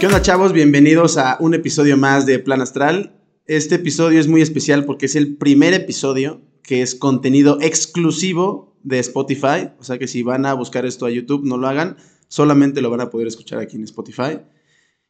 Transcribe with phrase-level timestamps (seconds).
[0.00, 0.54] ¿Qué onda chavos?
[0.54, 3.20] Bienvenidos a un episodio más de Plan Astral.
[3.44, 8.98] Este episodio es muy especial porque es el primer episodio que es contenido exclusivo de
[8.98, 9.72] Spotify.
[9.78, 11.98] O sea que si van a buscar esto a YouTube, no lo hagan.
[12.28, 14.38] Solamente lo van a poder escuchar aquí en Spotify.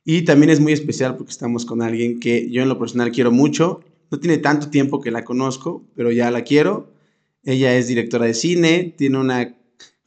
[0.05, 3.31] Y también es muy especial porque estamos con alguien que yo en lo personal quiero
[3.31, 3.85] mucho.
[4.11, 6.93] No tiene tanto tiempo que la conozco, pero ya la quiero.
[7.45, 9.57] Ella es directora de cine, tiene una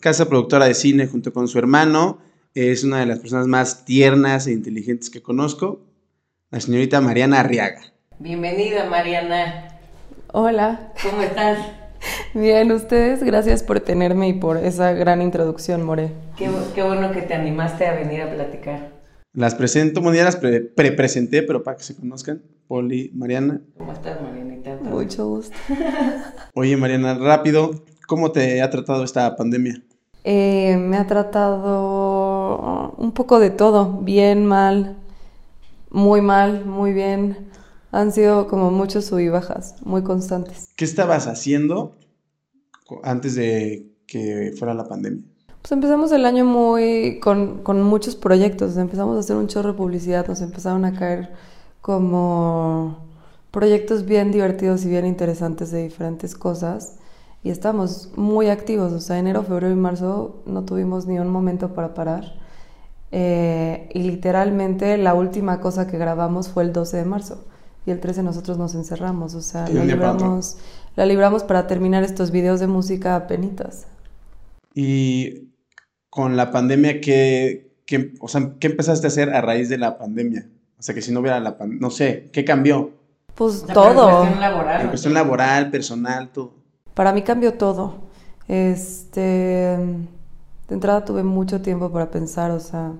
[0.02, 2.20] casa productora de cine junto con su hermano.
[2.56, 5.82] Es una de las personas más tiernas e inteligentes que conozco,
[6.52, 7.82] la señorita Mariana Arriaga.
[8.20, 9.80] Bienvenida, Mariana.
[10.32, 10.94] Hola.
[11.02, 11.58] ¿Cómo estás?
[12.36, 16.12] Bien, ustedes, gracias por tenerme y por esa gran introducción, More.
[16.38, 18.92] Qué, qué bueno que te animaste a venir a platicar.
[19.34, 22.44] Las presento, bueno, ya las pre-presenté, pero para que se conozcan.
[22.68, 23.62] Poli, Mariana.
[23.80, 24.76] ¿Cómo estás, Marianita?
[24.76, 25.58] Mucho gusto.
[26.54, 29.82] Oye, Mariana, rápido, ¿cómo te ha tratado esta pandemia?
[30.24, 32.23] Eh, me ha tratado
[32.98, 34.98] un poco de todo, bien, mal,
[35.90, 37.50] muy mal, muy bien.
[37.92, 40.68] Han sido como muchos sub y bajas, muy constantes.
[40.76, 41.98] ¿Qué estabas haciendo
[43.04, 45.24] antes de que fuera la pandemia?
[45.62, 49.78] Pues empezamos el año muy con, con muchos proyectos, empezamos a hacer un chorro de
[49.78, 51.32] publicidad, nos empezaron a caer
[51.82, 52.98] como
[53.52, 56.98] proyectos bien divertidos y bien interesantes de diferentes cosas
[57.44, 61.74] y estamos muy activos, o sea, enero, febrero y marzo no tuvimos ni un momento
[61.74, 62.34] para parar.
[63.12, 67.46] Eh, y literalmente la última cosa que grabamos fue el 12 de marzo
[67.86, 70.58] y el 13 nosotros nos encerramos, o sea, la libramos,
[70.96, 73.88] la libramos para terminar estos videos de música a penitas.
[74.74, 75.50] Y
[76.10, 79.98] con la pandemia, ¿qué, qué, o sea, ¿qué empezaste a hacer a raíz de la
[79.98, 80.48] pandemia?
[80.80, 82.92] O sea, que si no hubiera la pandemia, no sé, ¿qué cambió?
[83.36, 84.10] Pues todo.
[84.10, 84.82] En cuestión laboral.
[84.82, 86.63] En cuestión laboral, personal, todo.
[86.94, 87.96] Para mí cambió todo.
[88.48, 89.20] Este,
[90.68, 92.92] de entrada tuve mucho tiempo para pensar, o sea,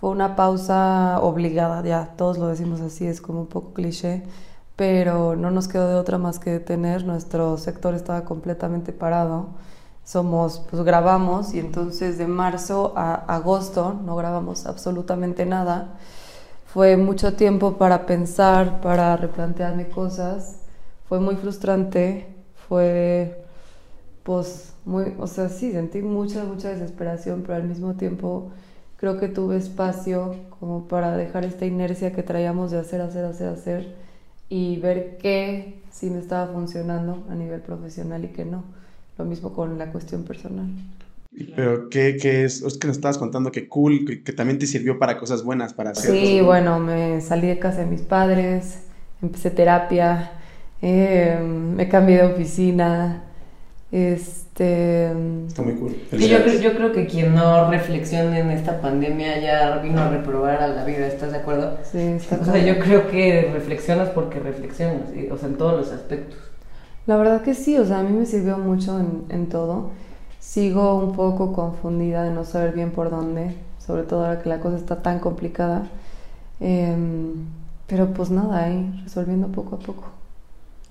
[0.00, 4.22] fue una pausa obligada, ya todos lo decimos así, es como un poco cliché,
[4.76, 9.48] pero no nos quedó de otra más que detener, nuestro sector estaba completamente parado,
[10.04, 15.96] somos, pues grabamos y entonces de marzo a agosto no grabamos absolutamente nada,
[16.66, 20.60] fue mucho tiempo para pensar, para replantearme cosas,
[21.08, 22.37] fue muy frustrante,
[22.68, 23.44] fue
[24.22, 28.50] pues muy, o sea, sí, sentí mucha, mucha desesperación, pero al mismo tiempo
[28.98, 33.48] creo que tuve espacio como para dejar esta inercia que traíamos de hacer, hacer, hacer,
[33.48, 33.94] hacer
[34.50, 38.64] y ver qué sí me estaba funcionando a nivel profesional y qué no.
[39.16, 40.66] Lo mismo con la cuestión personal.
[41.56, 42.62] Pero ¿qué, qué es?
[42.62, 45.72] Es que nos estabas contando que cool, que, que, también te sirvió para cosas buenas,
[45.74, 46.10] para hacer.
[46.10, 48.80] Sí, bueno, me salí de casa de mis padres,
[49.22, 50.37] empecé terapia,
[50.82, 53.24] eh, me cambié de oficina.
[53.90, 55.10] Este.
[55.46, 55.96] Está muy cool.
[56.12, 60.62] Y yo, yo, creo que quien no reflexione en esta pandemia ya vino a reprobar
[60.62, 61.78] a la vida, ¿estás de acuerdo?
[61.90, 65.92] Sí, está O sea, yo creo que reflexionas porque reflexionas, o sea, en todos los
[65.92, 66.38] aspectos.
[67.06, 69.90] La verdad que sí, o sea, a mí me sirvió mucho en, en todo.
[70.38, 74.60] Sigo un poco confundida de no saber bien por dónde, sobre todo ahora que la
[74.60, 75.88] cosa está tan complicada.
[76.60, 76.94] Eh,
[77.86, 80.17] pero pues nada, ahí resolviendo poco a poco.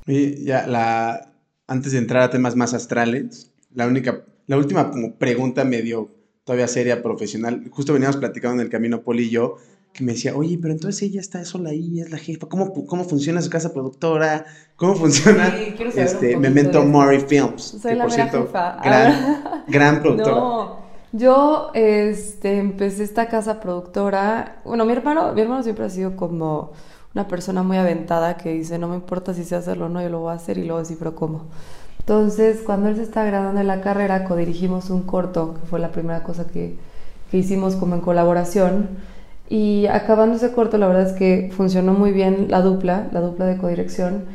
[0.07, 1.33] Y ya la
[1.67, 6.67] antes de entrar a temas más astrales, la única, la última como pregunta medio todavía
[6.67, 9.57] seria, profesional, justo veníamos platicando en el camino Poli y yo,
[9.93, 13.03] que me decía, oye, pero entonces ella está sola ahí, es la jefa, ¿cómo, cómo
[13.03, 14.45] funciona su casa productora?
[14.77, 16.85] ¿Cómo funciona Sí, este, Memento.
[16.85, 17.79] Mori Films?
[17.81, 18.79] Soy que la por cierto, jefa.
[18.81, 20.35] gran, gran productora.
[20.35, 24.57] No, yo este, empecé esta casa productora.
[24.65, 26.71] Bueno, mi hermano, mi hermano siempre ha sido como
[27.15, 30.09] una persona muy aventada que dice, no me importa si sé hacerlo o no, yo
[30.09, 31.45] lo voy a hacer y luego descifro cómo.
[31.99, 35.91] Entonces, cuando él se estaba graduando de la carrera, codirigimos un corto, que fue la
[35.91, 36.77] primera cosa que,
[37.31, 38.89] que hicimos como en colaboración.
[39.49, 43.45] Y acabando ese corto, la verdad es que funcionó muy bien la dupla, la dupla
[43.45, 44.25] de codirección.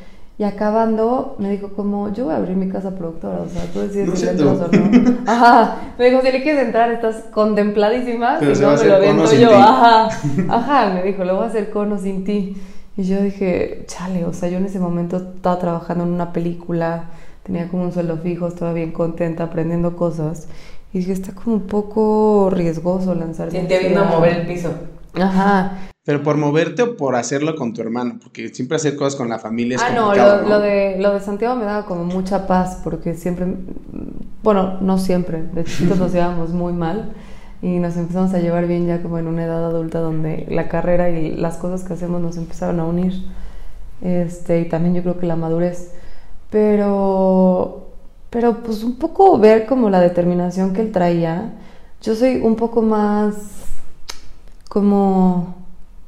[0.42, 3.78] Y acabando, me dijo como, yo voy a abrir mi casa productora, o sea, tú
[3.78, 5.18] decides No si le entras o no.
[5.30, 8.82] Ajá, me dijo, si le quieres entrar, estás contempladísima, Pero si se va no, a
[8.82, 9.54] me lo hacer vendo sin yo, ti.
[9.54, 10.08] ajá,
[10.48, 12.56] ajá, me dijo, lo voy a hacer cono sin ti.
[12.96, 17.04] Y yo dije, chale, o sea, yo en ese momento estaba trabajando en una película,
[17.44, 20.48] tenía como un sueldo fijo, estaba bien contenta, aprendiendo cosas.
[20.92, 23.60] Y dije, está como un poco riesgoso lanzarse.
[23.60, 24.70] Sí, te vino a a- mover el piso.
[25.14, 25.78] Ajá.
[26.04, 29.38] Pero por moverte o por hacerlo con tu hermano, porque siempre hacer cosas con la
[29.38, 32.46] familia es Ah, no, complicado, lo, lo de, lo de Santiago me daba como mucha
[32.48, 33.46] paz porque siempre,
[34.42, 37.12] bueno, no siempre, de chiquitos nos llevábamos muy mal
[37.62, 41.08] y nos empezamos a llevar bien ya como en una edad adulta donde la carrera
[41.10, 43.12] y las cosas que hacemos nos empezaron a unir.
[44.00, 45.92] Este, y también yo creo que la madurez.
[46.50, 47.90] Pero,
[48.30, 51.52] pero pues un poco ver como la determinación que él traía.
[52.02, 53.34] Yo soy un poco más
[54.72, 55.54] como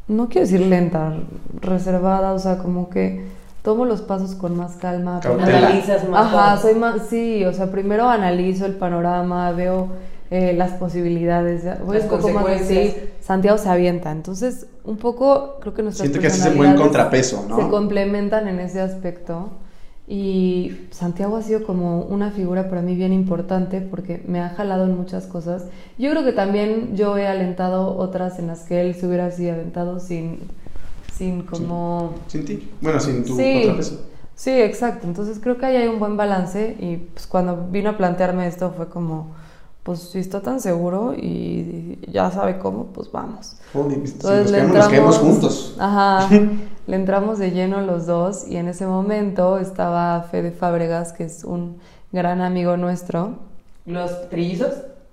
[0.08, 1.12] no quiero decir lenta,
[1.60, 3.26] reservada, o sea, como que
[3.60, 5.20] tomo los pasos con más calma.
[5.22, 6.34] Analizas más.
[6.34, 9.88] Ajá, soy más, sí, o sea, primero analizo el panorama, veo
[10.30, 12.94] eh, las posibilidades, voy Las un poco más así, consecuencias.
[13.20, 16.74] Santiago se avienta, entonces un poco creo que nuestras Siento que ese es el buen
[16.74, 17.56] contrapeso, ¿no?
[17.56, 19.50] se complementan en ese aspecto
[20.06, 24.84] y Santiago ha sido como una figura para mí bien importante porque me ha jalado
[24.84, 25.64] en muchas cosas.
[25.98, 29.48] Yo creo que también yo he alentado otras en las que él se hubiera así
[29.48, 30.40] aventado sin,
[31.16, 32.14] sin como...
[32.26, 32.68] Sin ti.
[32.82, 33.52] Bueno, sin tu Sí.
[33.54, 34.00] contrapeso.
[34.34, 35.06] Sí, exacto.
[35.06, 38.72] Entonces creo que ahí hay un buen balance y pues cuando vino a plantearme esto
[38.76, 39.28] fue como,
[39.84, 43.56] pues si está tan seguro y ya sabe cómo, pues vamos.
[43.72, 45.76] Si Entonces nos, le caemos entramos- juntos.
[45.78, 46.28] Ajá,
[46.86, 51.44] le entramos de lleno los dos y en ese momento estaba Fede Fábregas, que es
[51.44, 51.76] un
[52.12, 53.36] gran amigo nuestro.
[53.86, 54.72] Los trillizos.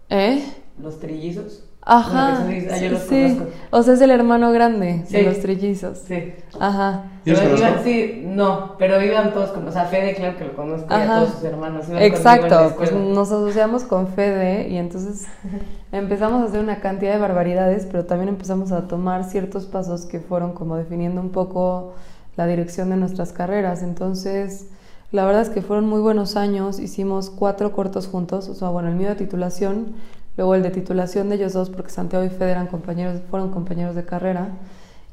[0.10, 0.44] ¿Eh?
[0.82, 1.64] Los trillizos.
[1.84, 2.46] Ajá.
[2.48, 3.38] Ah, yo los sí.
[3.38, 3.56] conozco.
[3.72, 5.98] O sea, es el hermano grande de los trillizos.
[6.08, 6.34] Sí.
[6.60, 7.06] Ajá.
[7.26, 7.70] ¿Yo los Pero conozco?
[7.70, 10.94] iban, sí, no, pero iban todos con, o sea, Fede, claro que lo conozco, y
[10.94, 11.90] a todos sus hermanos.
[11.90, 15.28] iban Exacto, pues nos asociamos con Fede y entonces
[15.92, 20.20] empezamos a hacer una cantidad de barbaridades, pero también empezamos a tomar ciertos pasos que
[20.20, 21.94] fueron como definiendo un poco
[22.38, 23.84] la dirección de nuestras carreras.
[23.84, 24.68] Entonces,
[25.12, 28.90] la verdad es que fueron muy buenos años, hicimos cuatro cortos juntos, o sea, bueno,
[28.90, 29.94] el mío de titulación,
[30.38, 33.96] luego el de titulación de ellos dos, porque Santiago y Fede eran compañeros, fueron compañeros
[33.96, 34.50] de carrera,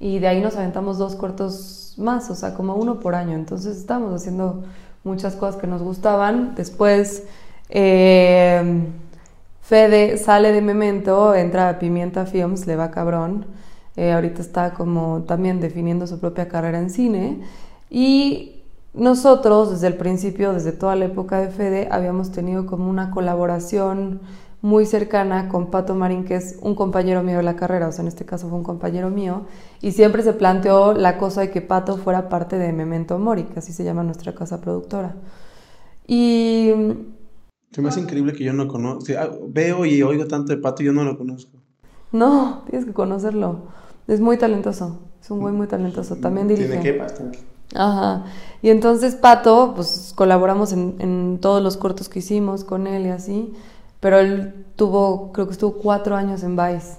[0.01, 3.35] y de ahí nos aventamos dos cortos más, o sea, como uno por año.
[3.35, 4.63] Entonces estábamos haciendo
[5.05, 6.55] muchas cosas que nos gustaban.
[6.55, 7.25] Después,
[7.69, 8.87] eh,
[9.61, 13.47] Fede sale de Memento, entra a Pimienta Films, le va cabrón.
[13.97, 17.43] Eh, ahorita está como también definiendo su propia carrera en cine.
[17.91, 18.63] Y
[18.95, 24.21] nosotros, desde el principio, desde toda la época de Fede, habíamos tenido como una colaboración
[24.61, 28.03] muy cercana con Pato Marín, que es un compañero mío de la carrera, o sea,
[28.03, 29.43] en este caso fue un compañero mío,
[29.81, 33.61] y siempre se planteó la cosa de que Pato fuera parte de Memento Mori, que
[33.61, 35.15] así se llama nuestra casa productora.
[36.07, 36.73] Y
[37.71, 39.05] Se me hace increíble que yo no conozco.
[39.49, 41.53] veo y oigo tanto de pato y yo no lo conozco.
[42.13, 43.67] no, tienes que conocerlo.
[44.09, 46.17] Es muy talentoso, es un güey muy talentoso.
[46.17, 46.69] También dirige.
[46.69, 47.39] Tiene que bastante.
[47.75, 48.25] Ajá.
[48.63, 53.11] Y entonces Pato, pues colaboramos en, en todos los cortos que hicimos con él y
[53.11, 53.53] así,
[54.01, 56.99] pero él tuvo, creo que estuvo cuatro años en Vice,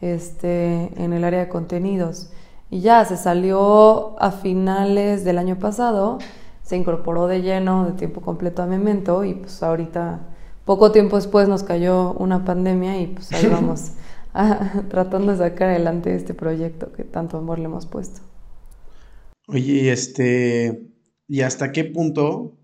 [0.00, 2.30] este, en el área de contenidos.
[2.70, 6.18] Y ya se salió a finales del año pasado,
[6.62, 10.20] se incorporó de lleno, de tiempo completo a Memento y pues ahorita,
[10.64, 13.92] poco tiempo después nos cayó una pandemia y pues ahí vamos
[14.88, 18.20] tratando de sacar adelante este proyecto que tanto amor le hemos puesto.
[19.46, 20.90] Oye, este,
[21.28, 22.54] ¿y hasta qué punto?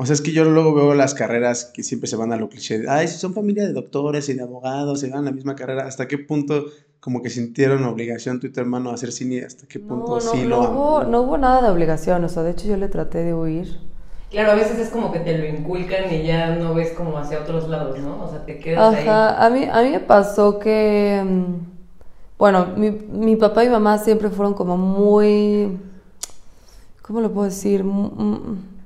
[0.00, 2.48] O sea, es que yo luego veo las carreras que siempre se van a lo
[2.48, 2.78] cliché.
[2.78, 5.86] de, Ay, si son familia de doctores y de abogados, se van la misma carrera.
[5.86, 6.66] ¿Hasta qué punto
[7.00, 9.44] como que sintieron obligación tú y tu hermano a hacer cine?
[9.44, 12.28] ¿Hasta qué punto No, no, sí no lo hubo, no hubo nada de obligación, o
[12.28, 13.80] sea, de hecho yo le traté de huir.
[14.30, 17.40] Claro, a veces es como que te lo inculcan y ya no ves como hacia
[17.40, 18.22] otros lados, ¿no?
[18.22, 19.02] O sea, te quedas ahí.
[19.02, 21.54] Ajá, a mí, a mí me pasó que, mm,
[22.38, 25.76] bueno, mi, mi papá y mamá siempre fueron como muy,
[27.02, 27.82] ¿cómo lo puedo decir?
[27.82, 28.77] Mm, mm,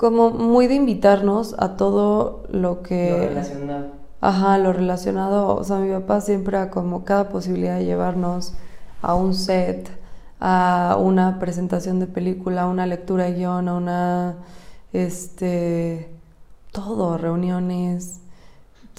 [0.00, 3.10] Como muy de invitarnos a todo lo que...
[3.10, 3.88] Lo relacionado.
[4.22, 8.54] Ajá, lo relacionado, o sea, mi papá siempre era como cada posibilidad de llevarnos
[9.02, 9.90] a un set,
[10.40, 14.36] a una presentación de película, a una lectura de guion, a una,
[14.94, 16.08] este,
[16.72, 18.20] todo, reuniones,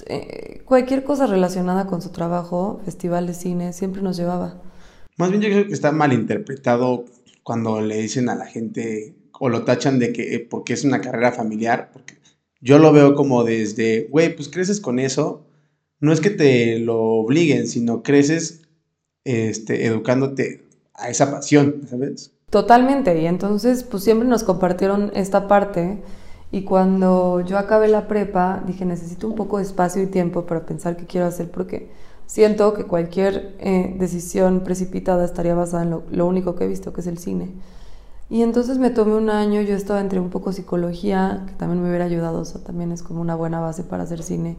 [0.06, 4.54] eh, cualquier cosa relacionada con su trabajo, festival de cine, siempre nos llevaba.
[5.16, 7.06] Más bien yo creo que está malinterpretado
[7.42, 11.00] cuando le dicen a la gente o lo tachan de que eh, porque es una
[11.00, 12.14] carrera familiar, porque
[12.60, 15.44] yo lo veo como desde, güey, pues creces con eso,
[16.00, 18.62] no es que te lo obliguen, sino creces
[19.24, 22.32] este, educándote a esa pasión, ¿sabes?
[22.50, 26.02] Totalmente, y entonces pues siempre nos compartieron esta parte
[26.50, 30.66] y cuando yo acabé la prepa dije necesito un poco de espacio y tiempo para
[30.66, 31.88] pensar qué quiero hacer porque
[32.26, 36.92] siento que cualquier eh, decisión precipitada estaría basada en lo, lo único que he visto
[36.92, 37.52] que es el cine.
[38.32, 41.90] Y entonces me tomé un año, yo estaba entre un poco psicología, que también me
[41.90, 44.56] hubiera ayudado, o sea, también es como una buena base para hacer cine,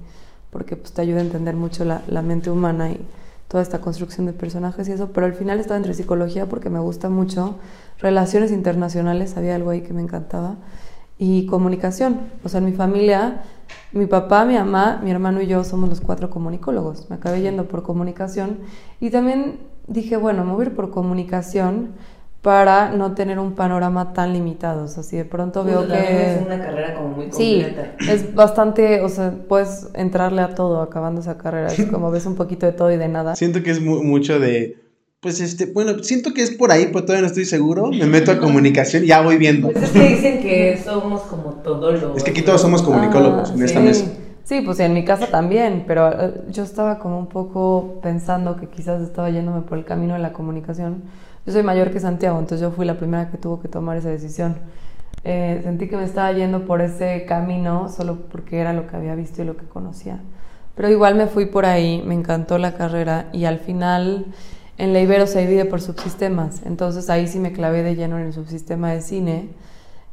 [0.52, 3.04] porque pues te ayuda a entender mucho la, mente humana y
[3.48, 6.78] toda esta construcción de personajes y eso, pero al final estaba entre psicología porque me
[6.78, 7.56] gusta mucho,
[7.98, 10.58] relaciones internacionales, había algo ahí que me encantaba,
[11.18, 12.20] y comunicación.
[12.44, 13.42] O sea, en mi familia,
[13.92, 17.10] mi papá, mi mamá, mi hermano y yo somos los cuatro comunicólogos.
[17.10, 18.60] Me acabé yendo por comunicación
[19.00, 21.94] y también dije, bueno, me por comunicación
[22.44, 24.84] para no tener un panorama tan limitado.
[24.84, 26.46] O sea, si de pronto veo también es que...
[26.46, 27.96] una carrera como muy Sí, completa.
[28.12, 31.70] es bastante, o sea, puedes entrarle a todo acabando esa carrera.
[31.72, 33.36] Es como ves un poquito de todo y de nada.
[33.38, 34.78] Siento que es mu- mucho de,
[35.22, 37.90] Pues este, bueno, siento que es por ahí, pero todavía no estoy seguro.
[37.92, 39.72] Me meto a comunicación y ya voy viendo.
[39.72, 42.18] Pues es que dicen que somos como todólogos.
[42.18, 44.04] Es que aquí todos somos comunicólogos Ah, en esta sí.
[44.44, 48.68] Sí, pues en mi casa también, pero eh, yo estaba como un poco pensando que
[48.68, 51.04] quizás estaba yéndome por el camino de la comunicación.
[51.46, 54.10] Yo soy mayor que Santiago, entonces yo fui la primera que tuvo que tomar esa
[54.10, 54.58] decisión.
[55.24, 59.16] Eh, sentí que me estaba yendo por ese camino solo porque era lo que había
[59.16, 60.20] visto y lo que conocía.
[60.76, 64.26] Pero igual me fui por ahí, me encantó la carrera y al final
[64.78, 68.26] en la Ibero se divide por subsistemas, entonces ahí sí me clavé de lleno en
[68.26, 69.50] el subsistema de cine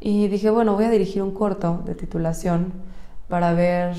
[0.01, 2.73] y dije, bueno, voy a dirigir un corto de titulación
[3.31, 3.95] para ver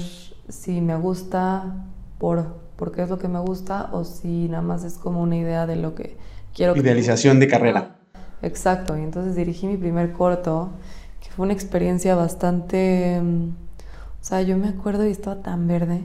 [0.49, 1.73] si me gusta
[2.19, 5.65] por, porque es lo que me gusta o si nada más es como una idea
[5.65, 6.17] de lo que
[6.53, 6.73] quiero.
[6.75, 7.95] que- Idealización de carrera.
[8.43, 10.69] Exacto, y entonces dirigí mi primer corto,
[11.23, 13.19] que fue una experiencia bastante...
[13.21, 13.49] mm,
[14.21, 16.01] O sea, yo me acuerdo y estaba tan verde.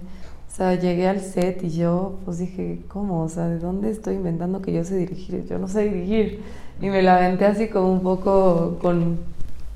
[0.50, 3.22] O sea, llegué al set y yo pues dije, ¿cómo?
[3.24, 5.44] O sea, ¿de dónde estoy inventando que yo sé dirigir?
[5.46, 6.40] Yo no sé dirigir.
[6.80, 9.18] Y me la aventé así como un poco con,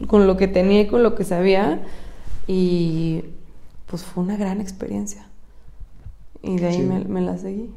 [0.07, 1.81] con lo que tenía y con lo que sabía.
[2.47, 3.25] Y
[3.91, 5.27] pues fue una gran experiencia.
[6.43, 6.83] Y de ahí Sí.
[6.83, 7.71] me, me la seguí.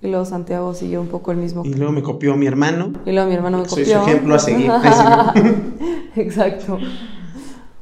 [0.00, 2.92] Y luego Santiago siguió un poco el mismo Y luego me copió mi hermano.
[3.04, 4.02] y luego mi hermano me Soy copió.
[4.04, 4.70] su ejemplo a seguir.
[6.16, 6.78] Exacto.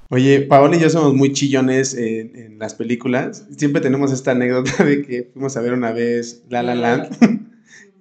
[0.08, 3.44] Oye, Paola y yo somos muy chillones en, en las películas.
[3.56, 7.08] Siempre tenemos esta anécdota de que fuimos a ver una vez La La Land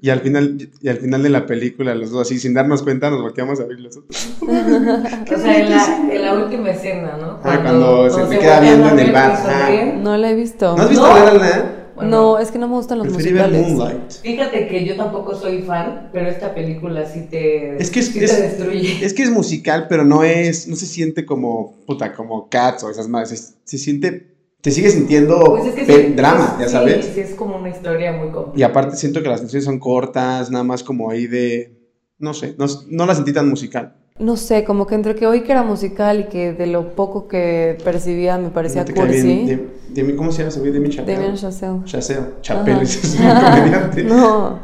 [0.01, 3.09] y al final y al final de la película los dos así sin darnos cuenta
[3.09, 4.27] nos volteamos a ver los otros.
[4.41, 7.39] O sea, en la, en la última escena, ¿no?
[7.43, 10.03] Ah, cuando se te queda viendo en el bar, sonríen.
[10.03, 10.75] No la he visto.
[10.75, 11.15] ¿No has visto ¿No?
[11.15, 11.65] La La Land?
[11.95, 13.67] Bueno, No, es que no me gustan los musicales.
[13.69, 14.11] Moonlight.
[14.21, 18.19] Fíjate que yo tampoco soy fan, pero esta película sí te, Es que es, sí
[18.19, 19.05] es- te destruye.
[19.05, 22.89] es que es musical, pero no es, no se siente como, puta, como Cats o
[22.89, 23.29] esas más.
[23.29, 24.34] Se, se siente,
[24.65, 27.05] te sigue sintiendo Pues es que pe- sí, drama, sí, ya sabes.
[27.13, 28.57] Sí, es como una historia muy compleja.
[28.59, 31.77] Y aparte siento que las canciones son cortas, nada más como ahí de,
[32.17, 33.95] no sé, no, no la sentí tan musical.
[34.17, 37.27] No sé, como que entre que oí que era musical y que de lo poco
[37.27, 39.61] que percibía me parecía ¿No te cae bien cursi.
[39.93, 40.71] Demi- ¿Cómo se llama ese güey?
[40.71, 41.17] Demi Chapelle.
[41.19, 41.83] Damien Chazelle.
[41.85, 42.25] Chazelle.
[42.41, 42.83] Chapelle, Ajá.
[42.83, 43.27] es un
[43.59, 44.03] comediante.
[44.03, 44.59] No.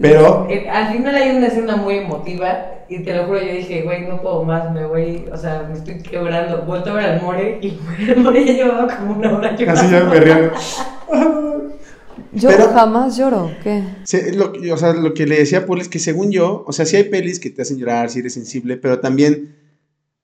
[0.00, 3.82] Pero, Eh, al final hay una escena muy emotiva y te lo juro, yo dije,
[3.82, 6.62] güey, no puedo más, me voy, o sea, me estoy quebrando.
[6.62, 9.80] Vuelto a ver al More y el More ya llevaba como una hora llorando.
[9.80, 10.50] así ya me río.
[12.32, 13.50] Yo Pero- jamás lloro.
[13.62, 13.82] ¿Qué?
[14.04, 16.64] Se- lo, que- o sea, lo que le decía a Paul es que según yo,
[16.66, 19.56] o sea, sí hay pelis que te hacen llorar, si eres sensible, pero también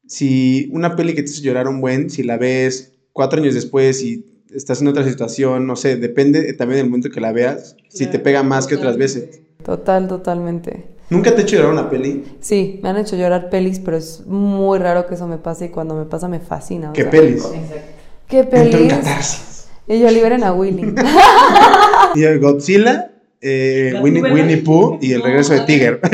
[0.06, 4.02] si una peli que te hace llorar un buen, si la ves cuatro años después
[4.02, 8.06] y estás en otra situación, no sé, depende también del momento que la veas, si
[8.06, 9.42] te pega más que otras veces.
[9.62, 10.87] Total, totalmente.
[11.11, 12.25] ¿Nunca te ha hecho llorar una peli?
[12.41, 15.69] Sí, me han hecho llorar pelis, pero es muy raro que eso me pase y
[15.71, 16.91] cuando me pasa me fascina.
[16.91, 17.45] o ¿Qué sea, pelis?
[17.45, 17.81] Exacto.
[18.29, 18.93] ¿Qué pelis?
[18.93, 19.69] catarsis.
[19.87, 20.95] Y yo liberen a Willy.
[22.15, 23.11] Y el Godzilla,
[23.41, 24.23] eh, Winnie.
[24.23, 26.00] Winnie Pooh y el regreso de Tiger.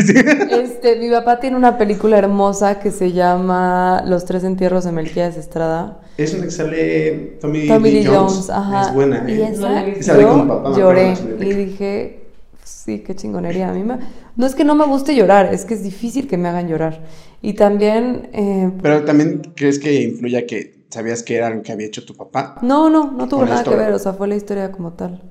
[0.75, 5.37] Este, mi papá tiene una película hermosa que se llama Los tres entierros de Melquíades
[5.37, 6.01] Estrada.
[6.19, 8.83] es una que sale Tommy, Tommy Lee Lee Jones, ajá.
[8.89, 9.53] Es buena, Y ¿eh?
[9.57, 12.24] No esa, vi con papá, lloré y dije,
[12.65, 13.71] sí, qué chingonería.
[13.71, 13.99] A mí me-
[14.37, 17.03] no es que no me guste llorar, es que es difícil que me hagan llorar.
[17.43, 21.87] Y también, eh, Pero también crees que influya que sabías que era algo que había
[21.87, 22.57] hecho tu papá.
[22.63, 25.23] no, no, no tuvo nada que ver, o sea, fue la historia como tal.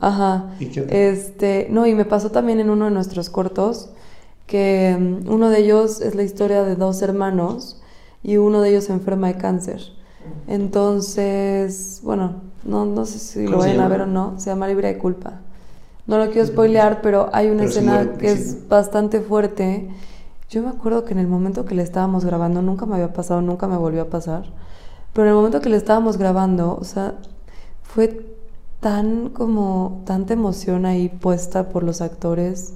[0.00, 0.50] Ajá.
[0.60, 0.84] ¿Y qué?
[0.90, 3.90] Este, no, y me pasó también en uno de nuestros cortos
[4.46, 7.80] que mm, uno de ellos es la historia de dos hermanos
[8.22, 9.80] y uno de ellos se enferma de cáncer.
[10.46, 14.50] Entonces, bueno, no, no sé si lo ¿Cómo se vayan a ver o no, se
[14.50, 15.40] llama Libre de Culpa.
[16.06, 19.88] No lo quiero spoilear, pero hay una Pero escena que es bastante fuerte.
[20.50, 23.40] Yo me acuerdo que en el momento que le estábamos grabando, nunca me había pasado,
[23.40, 24.44] nunca me volvió a pasar,
[25.12, 27.14] pero en el momento que le estábamos grabando, o sea,
[27.82, 28.26] fue
[28.80, 32.74] tan como tanta emoción ahí puesta por los actores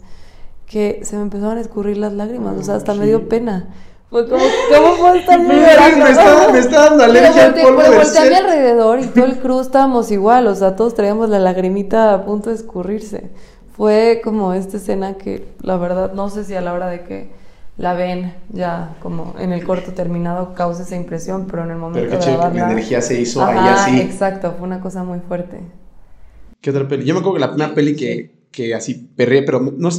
[0.66, 3.68] que se me empezaron a escurrir las lágrimas, o sea, hasta me dio pena.
[4.10, 4.42] Fue como,
[4.74, 6.04] ¿cómo puedo estar Me, llorando?
[6.04, 9.24] me está, me está dando alergia al polvo pero volteé a mi alrededor y todo
[9.26, 13.30] el crew estábamos igual, o sea, todos traíamos la lagrimita a punto de escurrirse.
[13.76, 17.30] Fue como esta escena que, la verdad, no sé si a la hora de que
[17.76, 22.00] la ven ya como en el corto terminado causa esa impresión, pero en el momento
[22.00, 24.00] Pero qué de chido que la energía se hizo ahí Ajá, así.
[24.00, 25.60] exacto, fue una cosa muy fuerte.
[26.60, 27.04] ¿Qué otra peli?
[27.04, 29.90] Yo me acuerdo que la primera peli que, que así perré, pero no,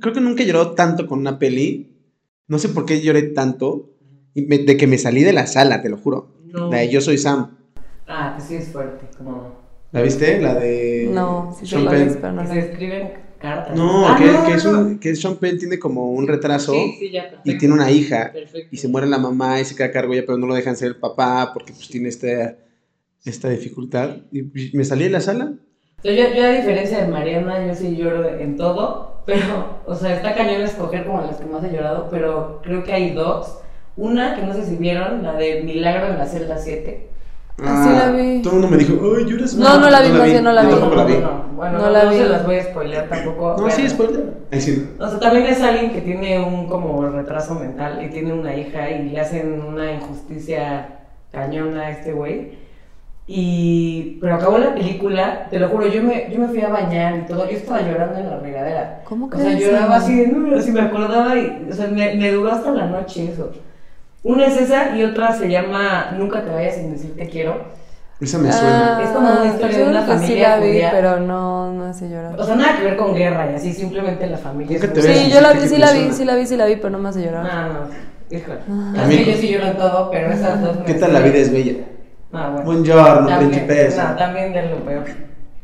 [0.00, 1.89] creo que nunca he llorado tanto con una peli.
[2.50, 3.88] No sé por qué lloré tanto.
[4.34, 6.34] de que me salí de la sala, te lo juro.
[6.46, 6.70] No.
[6.70, 7.56] La de Yo Soy Sam.
[8.06, 9.58] Ah, pues sí es fuerte, como...
[9.92, 10.40] ¿La viste?
[10.40, 11.08] La de.
[11.12, 12.18] No, sí Sean Penn.
[12.20, 13.76] pero no se escriben cartas.
[13.76, 16.72] No, Ah, que, no, que no, es un, que Sean Penn tiene como un retraso
[16.72, 18.30] Sí, sí, ya, y tiene una hija.
[18.32, 18.68] Perfecto.
[18.70, 20.76] Y se muere la mamá y se queda a cargo ella, pero no lo dejan
[20.76, 22.56] ser el papá porque pues tiene esta,
[23.24, 24.18] esta dificultad.
[24.32, 24.42] Y
[24.76, 25.54] me salí de la sala.
[26.04, 30.34] Yo, yo, a diferencia de Mariana, yo sí lloro en todo, pero, o sea, está
[30.34, 33.58] cañón escoger como las que más he llorado, pero creo que hay dos.
[33.96, 37.08] Una que no sé si vieron, la de Milagro en la celda 7.
[37.62, 38.40] Ah, sí la vi.
[38.40, 40.62] Todo el mundo me dijo, ay, lloras No, no la vi, más bien no la
[40.62, 40.70] vi.
[40.70, 41.14] tampoco la vi.
[41.18, 42.16] No, bueno, No no, la no vi.
[42.16, 43.56] se las voy a spoilear tampoco.
[43.58, 43.90] No, sí, Vean.
[43.90, 44.24] spoiler.
[44.52, 44.90] Sí.
[44.98, 48.88] O sea, también es alguien que tiene un como retraso mental y tiene una hija
[48.90, 51.00] y le hacen una injusticia
[51.32, 52.52] cañona a este güey.
[53.32, 54.18] Y...
[54.20, 57.26] Pero acabó la película, te lo juro, yo me, yo me fui a bañar y
[57.26, 59.02] todo, yo estaba llorando en la regadera.
[59.04, 62.32] ¿Cómo O sea, lloraba así de no, así me acordaba y, o sea, me, me
[62.32, 63.52] duró hasta la noche eso.
[64.24, 67.56] Una es esa y otra se llama Nunca te vayas sin decir te quiero.
[68.20, 68.98] Esa me suena.
[68.98, 70.90] Ah, Es como una historia yo de una que sí familia la vi, judía.
[70.90, 72.34] pero no, no hace llorar.
[72.38, 74.72] O sea, nada que ver con guerra y así, simplemente la familia.
[74.74, 76.24] Nunca es te muy- vayas Sí, sin yo la vi, sí que la vi, sí
[76.24, 77.44] la vi, sí la vi, pero no me hace llorar.
[77.44, 77.80] No, no,
[78.30, 78.58] híjole.
[78.68, 79.06] Ah.
[79.08, 81.52] Que yo sí lloro en todo, pero esas dos me ¿Qué tal la vida es
[81.52, 81.74] bella?
[82.32, 82.64] Ah, bueno.
[82.64, 84.10] Buongiorno, También- principessa.
[84.12, 85.04] No, también de lo peor.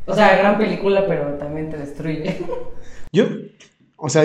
[0.07, 2.37] O sea, gran película, pero también te destruye.
[3.13, 3.25] Yo,
[3.97, 4.25] o sea,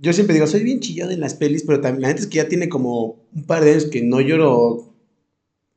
[0.00, 2.36] yo siempre digo, soy bien chillón en las pelis, pero también la neta es que
[2.38, 4.92] ya tiene como un par de años que no lloro,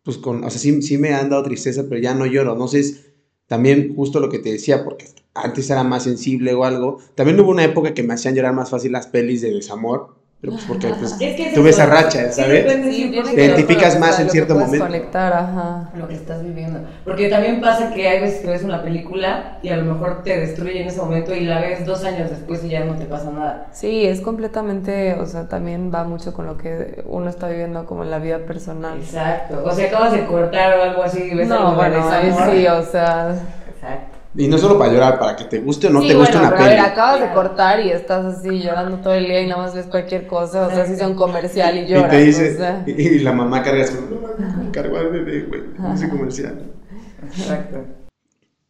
[0.04, 2.56] pues con, o sea, sí, sí me han dado tristeza, pero ya no lloro.
[2.56, 3.06] No sé, es
[3.48, 6.98] también justo lo que te decía, porque antes era más sensible o algo.
[7.14, 10.54] También hubo una época que me hacían llorar más fácil las pelis de desamor, pero
[10.54, 12.72] pues porque pues, Es que tuve esa racha, Sí, ¿sabes?
[12.72, 14.86] Sí, 100% tiene Te identificas más en cierto momento.
[14.86, 15.90] conectar, ajá.
[15.96, 16.80] lo que estás viviendo.
[17.04, 20.40] Porque también pasa que hay veces que ves una película y a lo mejor te
[20.40, 23.32] destruye en ese momento y la ves dos años después y ya no te pasa
[23.32, 23.68] nada.
[23.72, 28.04] Sí, es completamente, o sea, también va mucho con lo que uno está viviendo como
[28.04, 29.00] en la vida personal.
[29.00, 29.64] Exacto.
[29.66, 32.68] O sea, acabas de cortar o algo así y ves No, algo bueno, ahí sí,
[32.68, 33.36] o sea...
[33.74, 34.15] Exacto.
[34.38, 36.40] Y no solo para llorar, para que te guste o no sí, te guste bueno,
[36.40, 36.70] una pero a peli.
[36.70, 39.88] ver, acabas de cortar y estás así llorando todo el día y nada más ves
[39.88, 42.84] cualquier cosa, o sea, si son comercial y Y lloras, te dice, o sea.
[42.86, 45.62] y, y la mamá carga su, no, cargo al bebé, güey,
[45.94, 46.74] ese comercial.
[47.22, 47.86] Exacto.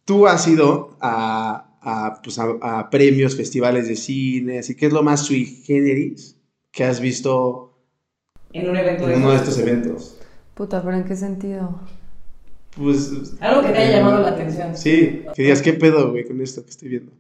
[0.05, 4.93] Tú has ido a, a, pues, a, a premios, festivales de cine, así que es
[4.93, 6.38] lo más sui generis
[6.71, 7.73] que has visto
[8.54, 10.17] En un evento en uno de estos eventos.
[10.54, 11.82] Puta, pero ¿en qué sentido?
[12.77, 14.75] Pues, Algo que te haya llamado la atención.
[14.75, 17.11] Sí, que digas, ¿qué pedo, güey, con esto que estoy viendo?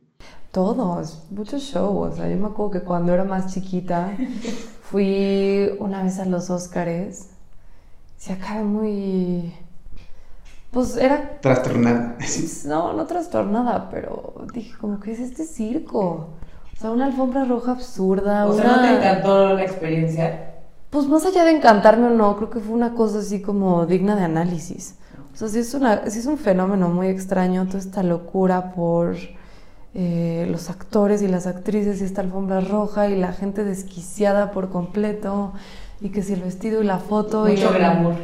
[0.51, 2.13] Todos, muchos shows.
[2.13, 4.17] O sea, yo me acuerdo que cuando era más chiquita
[4.81, 7.29] fui una vez a los Óscares.
[8.17, 9.53] Se acaba muy.
[10.71, 11.39] Pues era.
[11.41, 12.17] Trastornada.
[12.65, 16.29] No, no trastornada, pero dije, como que es este circo.
[16.75, 18.45] O sea, una alfombra roja absurda.
[18.45, 18.77] O sea.
[18.77, 20.55] ¿no te encantó la experiencia?
[20.89, 24.15] Pues más allá de encantarme o no, creo que fue una cosa así como digna
[24.15, 24.95] de análisis.
[25.35, 29.17] O sea, sí es, una, sí es un fenómeno muy extraño, toda esta locura por
[29.93, 34.69] eh, los actores y las actrices y esta alfombra roja y la gente desquiciada por
[34.69, 35.51] completo
[35.99, 38.15] y que si el vestido y la foto y Mucho glamour.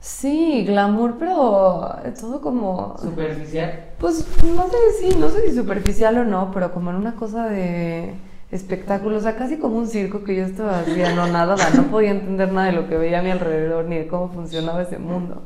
[0.00, 2.94] Sí, glamour, pero todo como...
[3.00, 3.84] Superficial.
[3.98, 7.48] Pues no sé si, no sé si superficial o no, pero como en una cosa
[7.48, 8.14] de
[8.50, 12.52] espectáculo, o sea, casi como un circo que yo estaba así anonadada, no podía entender
[12.52, 15.42] nada de lo que veía a mi alrededor ni de cómo funcionaba ese mundo.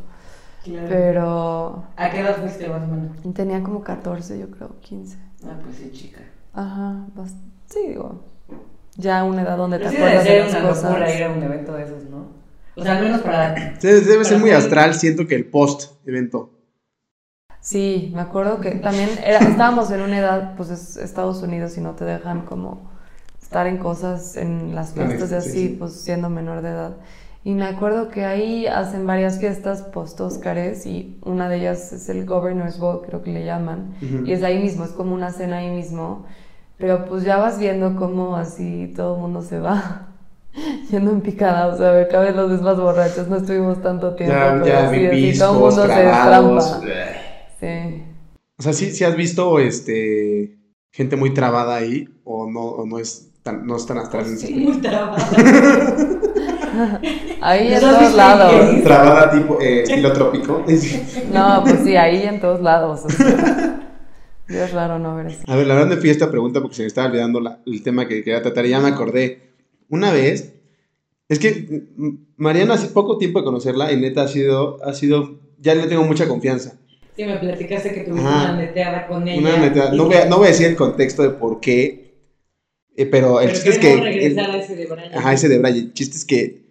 [0.64, 0.86] Claro.
[0.88, 3.34] Pero ¿A qué edad fuiste más o menos?
[3.34, 5.18] tenía como 14, yo creo, 15.
[5.44, 6.20] Ah, pues sí, chica.
[6.54, 8.22] Ajá, bast- sí, digo,
[8.96, 10.84] ya una edad donde te Pero sí debe acuerdas de ser las una cosas.
[10.90, 12.26] locura ir a un evento de esos, ¿no?
[12.76, 13.52] O sea, al menos para...
[13.54, 16.50] Debe, debe ser Para muy mí- astral, siento que el post-evento.
[17.60, 21.80] Sí, me acuerdo que también era, estábamos en una edad, pues es Estados Unidos y
[21.80, 22.90] no te dejan como
[23.40, 25.76] estar en cosas, en las La fiestas de neta, sí, así, sí.
[25.78, 26.96] pues siendo menor de edad.
[27.46, 32.24] Y me acuerdo que ahí hacen varias fiestas post-Óscares y una de ellas es el
[32.24, 33.94] Governor's Ball, creo que le llaman.
[34.00, 34.24] Ujú.
[34.24, 36.24] Y es ahí mismo, es como una cena ahí mismo.
[36.78, 40.08] Pero pues ya vas viendo cómo así todo el mundo se va
[40.90, 41.66] yendo en picada.
[41.66, 44.34] O sea, cada vez los ves más borrachos, no estuvimos tanto tiempo.
[44.34, 46.80] Ya, pero ya, sí, así, viscos, todo el mundo se destrampa.
[47.60, 48.02] Sí.
[48.56, 50.56] O sea, sí, sí has visto este
[50.92, 54.26] gente muy trabada ahí, o no, o no es tan, no es tan astral.
[54.28, 54.54] en ese Sí.
[54.54, 55.16] Muy trabado.
[57.46, 58.82] Ahí en ¿Eso has todos lados.
[58.84, 60.64] Trabada tipo eh, estilo trópico.
[61.32, 63.02] No, pues sí, ahí en todos lados.
[63.04, 63.80] o sea.
[64.48, 65.40] Es raro no ver eso.
[65.46, 67.60] A ver, la verdad me fui a esta pregunta porque se me estaba olvidando la-
[67.66, 69.50] el tema que quería tratar y ya me acordé.
[69.90, 70.54] Una vez,
[71.28, 71.84] es que
[72.36, 76.04] Mariana hace poco tiempo de conocerla y neta ha sido, ha sido, ya le tengo
[76.04, 76.78] mucha confianza.
[77.16, 78.52] Sí, me platicaste que tuviste Ajá.
[78.52, 79.40] una neteada con ella.
[79.40, 82.14] Una neta, y no, voy a, no voy a decir el contexto de por qué,
[82.96, 83.92] eh, pero el pero chiste es que...
[84.26, 85.14] el- a ese de Brian.
[85.14, 85.76] Ajá, ese de Brian.
[85.76, 86.63] El chiste es que,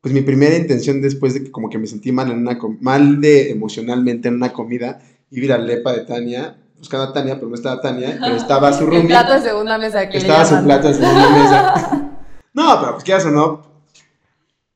[0.00, 3.20] pues mi primera intención después de que como que me sentí mal en una mal
[3.20, 7.36] de emocionalmente en una comida, a ir a la lepa de Tania, buscando a Tania,
[7.36, 10.44] pero no estaba Tania, pero estaba su El roomie, plato de segunda mesa que estaba
[10.44, 12.06] su plato de segunda mesa.
[12.52, 13.62] No, pero pues quieras o no,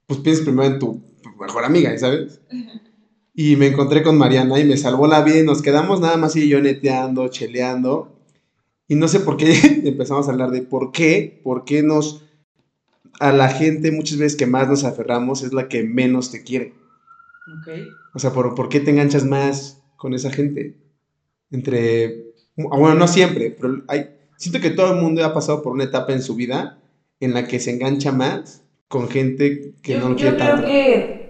[0.07, 1.03] pues piensas primero en tu
[1.41, 2.41] mejor amiga, ¿sabes?
[3.35, 6.37] Y me encontré con Mariana y me salvó la vida y nos quedamos nada más
[6.37, 8.17] y yo neteando, cheleando.
[8.87, 12.24] Y no sé por qué empezamos a hablar de por qué, por qué nos,
[13.21, 16.75] a la gente muchas veces que más nos aferramos es la que menos te quiere.
[17.47, 17.69] Ok.
[18.15, 20.75] O sea, ¿por, por qué te enganchas más con esa gente?
[21.51, 25.85] Entre, bueno, no siempre, pero hay, siento que todo el mundo ha pasado por una
[25.85, 26.79] etapa en su vida
[27.21, 30.49] en la que se engancha más con gente que yo, no lo yo quiere creo
[30.49, 30.67] tanto.
[30.67, 31.24] que,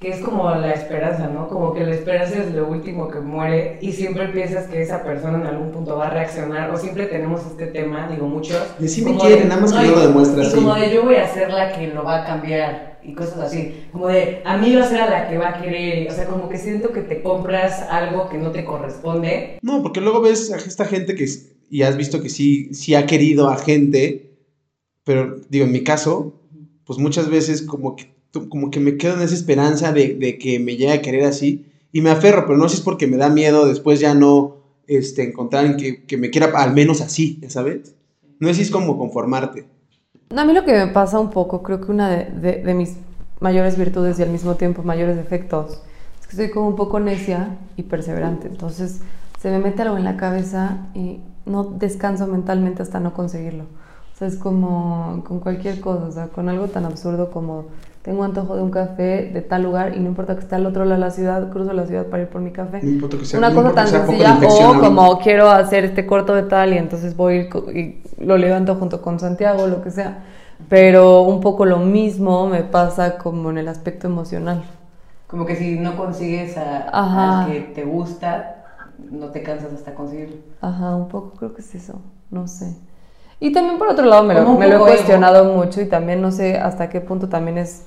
[0.00, 1.48] que es como la esperanza, ¿no?
[1.48, 5.38] Como que la esperanza es lo último que muere y siempre piensas que esa persona
[5.38, 8.62] en algún punto va a reaccionar o siempre tenemos este tema, digo muchos.
[8.78, 10.56] De sí me quieren, nada más que no lo demuestra y así.
[10.56, 13.86] como de yo voy a ser la que lo va a cambiar y cosas así.
[13.92, 16.10] Como de a mí va a ser a la que va a querer.
[16.10, 19.58] O sea, como que siento que te compras algo que no te corresponde.
[19.62, 21.26] No, porque luego ves a esta gente que,
[21.70, 24.36] y has visto que sí, sí ha querido a gente,
[25.04, 26.42] pero digo, en mi caso,
[26.84, 28.15] pues muchas veces como que,
[28.48, 31.66] como que me quedo en esa esperanza de, de que me llegue a querer así
[31.92, 34.56] y me aferro, pero no sé si es porque me da miedo después ya no
[34.86, 37.94] este, encontrar en que, que me quiera al menos así, ¿ya sabes?
[38.38, 39.66] No sé si es como conformarte.
[40.36, 42.96] A mí lo que me pasa un poco, creo que una de, de- de mis
[43.40, 45.80] mayores virtudes y al mismo tiempo mayores defectos,
[46.20, 48.48] es que soy como un poco necia y perseverante.
[48.48, 49.00] Entonces
[49.40, 53.64] se me mete algo en la cabeza y no descanso mentalmente hasta no conseguirlo.
[53.64, 57.66] O sea, es como con cualquier cosa, o sea, con algo tan absurdo como
[58.06, 60.84] tengo antojo de un café de tal lugar y no importa que esté al otro
[60.84, 62.78] lado de la ciudad, cruzo la ciudad para ir por mi café.
[62.82, 64.38] No importa que sea- Una no cosa tan sencilla
[64.70, 69.02] o como quiero hacer este corto de tal y entonces voy y lo levanto junto
[69.02, 70.22] con Santiago, lo que sea.
[70.68, 74.62] Pero un poco lo mismo me pasa como en el aspecto emocional.
[75.26, 77.42] Como que si no consigues a, Ajá.
[77.42, 78.64] al que te gusta,
[79.10, 80.36] no te cansas hasta conseguirlo.
[80.60, 82.76] Ajá, un poco creo que es eso, no sé.
[83.40, 84.96] Y también por otro lado me lo, me lo he poco ego.
[84.96, 87.84] cuestionado mucho y también no sé hasta qué punto también es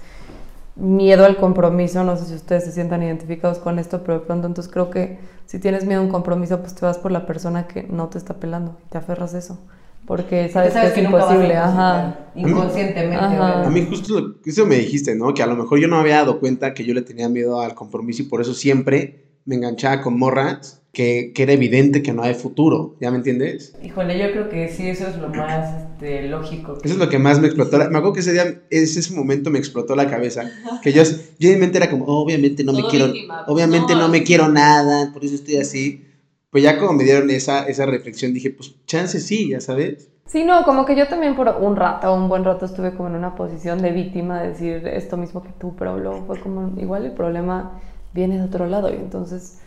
[0.79, 4.47] miedo al compromiso, no sé si ustedes se sientan identificados con esto, pero de pronto
[4.47, 7.67] entonces creo que si tienes miedo a un compromiso, pues te vas por la persona
[7.67, 9.59] que no te está pelando y te aferras a eso,
[10.05, 12.17] porque sabes, Sabes que es imposible, ajá.
[12.35, 13.65] Inconscientemente, Ajá.
[13.65, 15.33] A mí justo lo- eso me dijiste, ¿no?
[15.33, 17.75] Que a lo mejor yo no había dado cuenta que yo le tenía miedo al
[17.75, 22.21] compromiso y por eso siempre me enganchaba con morras que, que era evidente que no
[22.23, 23.75] hay futuro, ¿ya me entiendes?
[23.83, 26.77] Híjole, yo creo que sí, eso es lo más este, lógico.
[26.83, 27.77] Eso es lo que más me explotó.
[27.79, 30.43] la- Me acuerdo que ese día, ese, ese momento me explotó la cabeza.
[30.83, 31.01] Que yo,
[31.39, 33.43] yo en mi mente era como, obviamente no me Todo quiero, víctima.
[33.47, 34.09] obviamente no, No.
[34.09, 36.05] me quiero nada, por eso estoy así.
[36.51, 40.09] Pues ya como me dieron esa, esa reflexión, dije, pues chance sí, ya sabes.
[40.25, 43.15] Sí, no, como que yo también por un rato, un buen rato estuve como en
[43.15, 47.05] una posición de víctima, de decir esto mismo que tú, pero luego fue como, igual
[47.05, 47.79] el problema
[48.13, 49.59] viene de otro lado y entonces,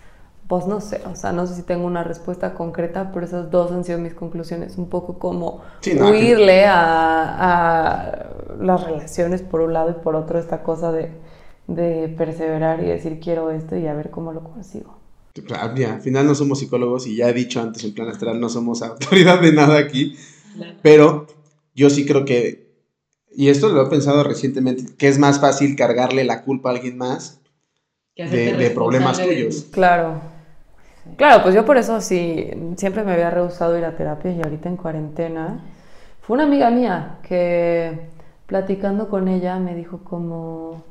[0.48, 3.72] pues no sé, o sea, no sé si tengo una respuesta concreta, pero esas dos
[3.72, 8.26] han sido mis conclusiones, un poco como Sí, no, huirle a, a
[8.61, 11.11] las relaciones por un lado y por otro esta cosa de,
[11.68, 14.96] de perseverar y decir quiero esto y a ver cómo lo consigo.
[15.46, 18.38] Claro, ya, al final no somos psicólogos y ya he dicho antes en plan astral,
[18.38, 20.16] no somos autoridad de nada aquí.
[20.83, 21.26] Pero
[21.74, 22.70] yo sí creo que,
[23.35, 26.98] y esto lo he pensado recientemente, que es más fácil cargarle la culpa a alguien
[26.98, 27.41] más Que
[28.16, 29.66] de, problemas tuyos.
[29.70, 30.20] Claro.
[31.16, 34.68] Claro, pues yo por eso sí, siempre me había rehusado ir a terapia y ahorita
[34.68, 35.61] en cuarentena
[36.20, 38.07] fue una amiga mía que
[38.46, 40.85] platicando con ella me dijo como,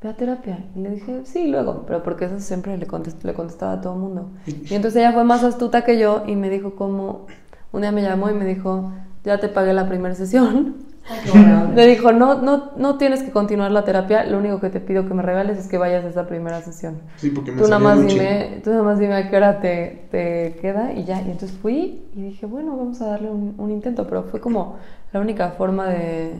[0.00, 0.64] ve a terapia.
[0.76, 3.94] Y le dije, sí, luego, pero porque eso siempre le, contest- le contestaba a todo
[3.94, 4.28] el mundo.
[4.46, 7.26] Y entonces ella fue más astuta que yo y me dijo como,
[7.72, 8.92] un día me llamó y me dijo,
[9.24, 10.76] ya te pagué la primera sesión.
[11.08, 11.72] Ay.
[11.74, 15.06] Me dijo, no, no, no tienes que continuar la terapia, lo único que te pido
[15.06, 17.00] que me regales es que vayas a esa primera sesión.
[17.16, 20.06] Sí, porque me Tú nada, más dime, tú nada más dime a qué hora te,
[20.10, 21.20] te queda y ya.
[21.22, 24.76] Y entonces fui y dije, bueno, vamos a darle un, un intento, pero fue como
[25.12, 26.32] la única forma de...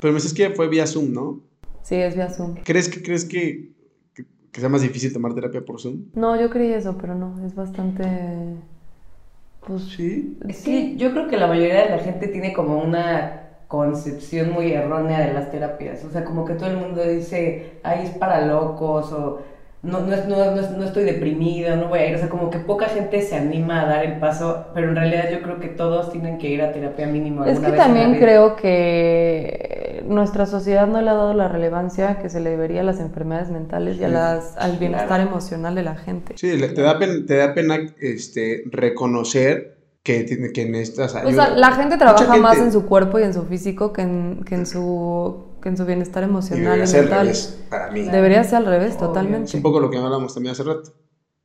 [0.00, 1.40] Pero me dices que fue vía Zoom, ¿no?
[1.82, 2.56] Sí, es vía Zoom.
[2.64, 3.72] ¿Crees que, crees que,
[4.14, 6.04] que, que sea más difícil tomar terapia por Zoom?
[6.14, 8.04] No, yo creí eso, pero no, es bastante...
[9.66, 10.36] Pues Sí.
[10.48, 13.41] Es que yo creo que la mayoría de la gente tiene como una
[13.76, 16.04] concepción muy errónea de las terapias.
[16.04, 19.40] O sea, como que todo el mundo dice, ay, es para locos, o
[19.82, 22.14] no, no, es- no, no, es- no estoy deprimido, no voy a ir.
[22.14, 25.24] O sea, como que poca gente se anima a dar el paso, pero en realidad
[25.32, 28.18] yo creo que todos tienen que ir a terapia mínimo Es alguna que vez también
[28.18, 32.84] creo que nuestra sociedad no le ha dado la relevancia que se le debería a
[32.84, 35.30] las enfermedades mentales y a las, al bienestar Claro.
[35.30, 36.34] emocional de la gente.
[36.36, 41.46] Sí, te da pena, te da pena este, reconocer que, tiene, que necesitas O ayuda.
[41.46, 44.54] sea, la gente trabaja más en su cuerpo y en su físico que en, que
[44.56, 47.26] en, su, que en su bienestar y emocional debería y ser al mental.
[47.26, 48.02] revés, para mí.
[48.02, 49.06] Debería ser al revés, Obvio.
[49.08, 49.48] totalmente.
[49.48, 50.92] Es un poco lo que hablábamos también hace rato.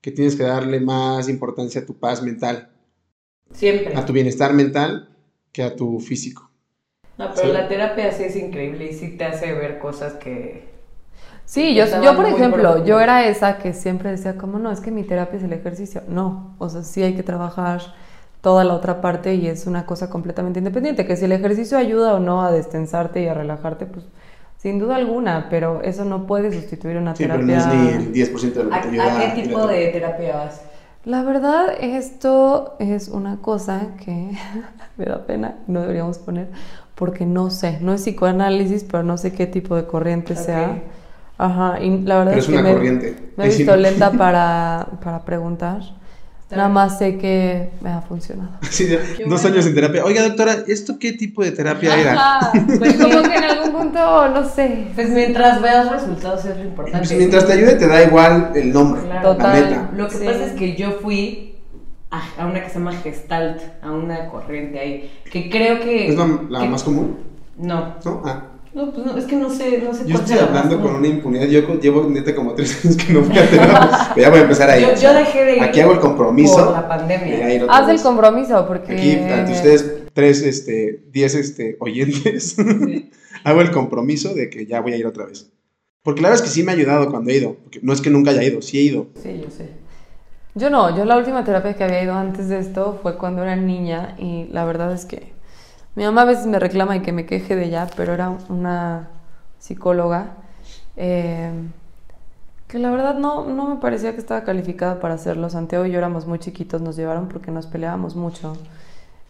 [0.01, 2.69] Que tienes que darle más importancia a tu paz mental,
[3.51, 3.95] Siempre.
[3.95, 5.09] a tu bienestar mental,
[5.51, 6.49] que a tu físico.
[7.17, 7.53] No, pero Sí.
[7.53, 10.67] la terapia sí es increíble y sí te hace ver cosas que...
[11.45, 12.85] Sí, yo, yo por ejemplo, profundo.
[12.85, 16.03] yo era esa que siempre decía, como no, es que mi terapia es el ejercicio.
[16.07, 17.81] No, o sea, sí hay que trabajar
[18.41, 22.13] toda la otra parte y es una cosa completamente independiente, que si el ejercicio ayuda
[22.15, 24.05] o no a destensarte y a relajarte, pues
[24.57, 27.55] sin duda alguna, pero eso no puede sustituir una Sí, pero terapia.
[27.55, 29.21] no es ni el 10% de lo ¿A, que te ayuda.
[29.29, 30.61] a qué tipo de terapia vas?
[31.05, 34.31] La verdad, esto es una cosa que
[34.97, 36.49] me da pena, no deberíamos poner,
[36.95, 40.45] porque no sé, no es psicoanálisis, pero no sé qué tipo de corriente Ok.
[40.45, 40.83] sea.
[41.37, 43.15] Ajá, y la verdad Pero es, es que una me, corriente.
[43.37, 45.81] me he visto lenta para, para preguntar.
[46.49, 48.51] Nada más sé que me ha funcionado.
[48.69, 49.47] Sí, dos bueno.
[49.55, 50.05] años en terapia.
[50.05, 52.39] Oiga, doctora, ¿esto qué tipo de terapia era?
[52.79, 54.87] Pues como que en algún punto, no sé.
[54.95, 57.07] Pues mientras veas resultados es lo importante.
[57.07, 59.29] Pues mientras te ayude, te da igual el nombre, Claro.
[59.29, 59.53] la Total.
[59.69, 59.89] neta.
[59.95, 60.25] Lo que Sí.
[60.25, 61.55] pasa es que yo fui
[62.11, 66.07] a, a una que se llama Gestalt, a una corriente ahí, que creo que...
[66.07, 67.17] ¿Es la, la que- más común?
[67.57, 68.21] No, ¿No?
[68.25, 68.43] Ah.
[68.77, 70.95] No, pues no, es que no sé, no sé Yo cuál estoy más hablando con
[70.95, 71.47] una impunidad.
[71.47, 74.11] Yo llevo neta como tres años que no voy a terapia.
[74.15, 74.83] Pero ya voy a empezar ahí.
[74.83, 76.63] Yo, yo dejé de ir Aquí hago el compromiso.
[76.63, 77.65] por la de pandemia.
[77.69, 78.93] Haz el compromiso, porque...
[78.93, 83.09] Aquí, ante ustedes, tres, este, diez, este, oyentes, Sí.
[83.43, 85.51] hago el compromiso de que ya voy a ir otra vez.
[86.03, 87.55] Porque la verdad es que sí me ha ayudado cuando he ido.
[87.55, 89.07] Porque no es que nunca haya ido, sí he ido.
[89.23, 89.69] Sí, yo sé.
[90.53, 93.55] Yo no, yo la última terapia que había ido antes de esto fue cuando era
[93.55, 95.36] niña y la verdad es que
[95.97, 99.07] mi mamá a veces me reclama y que me queje de ella, pero era una
[99.57, 100.27] psicóloga
[100.95, 101.51] eh,
[102.67, 105.49] que la verdad no, no me parecía que estaba calificada para hacerlo.
[105.49, 108.53] Santiago y yo éramos muy chiquitos, nos llevaron porque nos peleábamos mucho.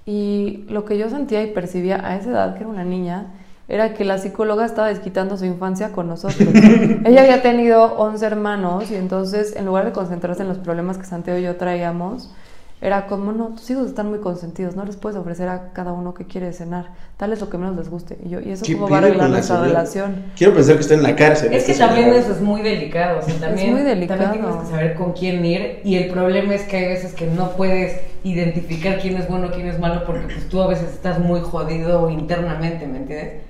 [0.05, 3.27] Y lo que yo sentía y percibía a esa edad, que era una niña,
[3.69, 6.49] era que la psicóloga estaba desquitando su infancia con nosotros.
[7.05, 11.05] Ella había tenido 11 hermanos y entonces en lugar de concentrarse en los problemas que
[11.05, 12.29] Santiago y yo traíamos,
[12.79, 16.13] era como, no, tus hijos están muy consentidos, no les puedes ofrecer a cada uno
[16.13, 18.17] que quiere cenar, tal es lo que menos les guste.
[18.23, 20.25] Y yo, ¿y eso ¿Qué cómo va a arreglar nuestra relación?
[20.35, 21.53] Quiero pensar que está en la cárcel.
[21.53, 24.21] Es que también eso es muy delicado, o sea, también, muy delicado.
[24.21, 27.25] también tienes que saber con quién ir y el problema es que hay veces que
[27.25, 31.17] no puedes identificar quién es bueno, quién es malo porque pues tú a veces estás
[31.17, 33.41] muy jodido internamente, ¿me entiendes?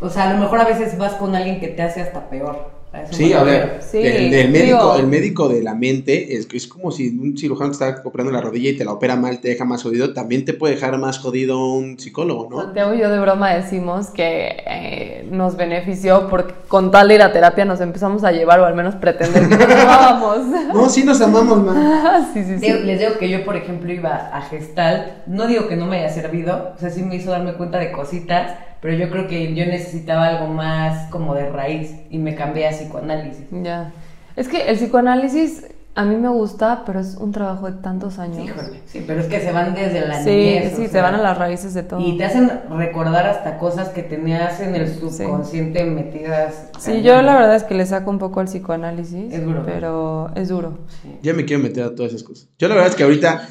[0.00, 2.73] O sea, a lo mejor a veces vas con alguien que te hace hasta peor.
[3.10, 6.66] Sí, a ver, Sí, el, el médico, digo- el médico de la mente es, es
[6.66, 9.48] como si un cirujano que está operando la rodilla y te la opera mal, te
[9.48, 12.62] deja más jodido, también te puede dejar más jodido un psicólogo, ¿no?
[12.62, 17.22] Santiago y yo de broma decimos que eh, nos benefició porque con tal de ir
[17.22, 20.38] a terapia nos empezamos a llevar o al menos pretender que nos llevábamos.
[20.72, 22.26] No, sí nos amamos, man.
[22.34, 22.66] sí, sí, sí.
[22.66, 25.26] Digo- Les digo que yo, por ejemplo, iba a Gestalt.
[25.26, 27.92] No digo que no me haya servido, o sea, sí me hizo darme cuenta de
[27.92, 28.52] cositas,
[28.84, 32.72] pero yo creo que yo necesitaba algo más como de raíz y me cambié a
[32.72, 33.46] psicoanálisis.
[33.50, 33.94] Ya.
[34.36, 38.44] Es que el psicoanálisis a mí me gusta, pero es un trabajo de tantos años.
[38.44, 40.72] Híjole, sí, pero es que se van desde la Sí, niñez.
[40.74, 41.98] o sí, se sea, van a las raíces de todo.
[41.98, 46.68] Y te hacen recordar hasta cosas que tenías en el subconsciente metidas.
[46.78, 49.62] Sí, yo la verdad es que le saco un poco al psicoanálisis, Es duro.
[49.64, 50.78] pero es duro.
[51.02, 51.16] Sí.
[51.22, 52.48] Ya me quiero meter a todas esas cosas.
[52.58, 53.48] Yo la verdad es que ahorita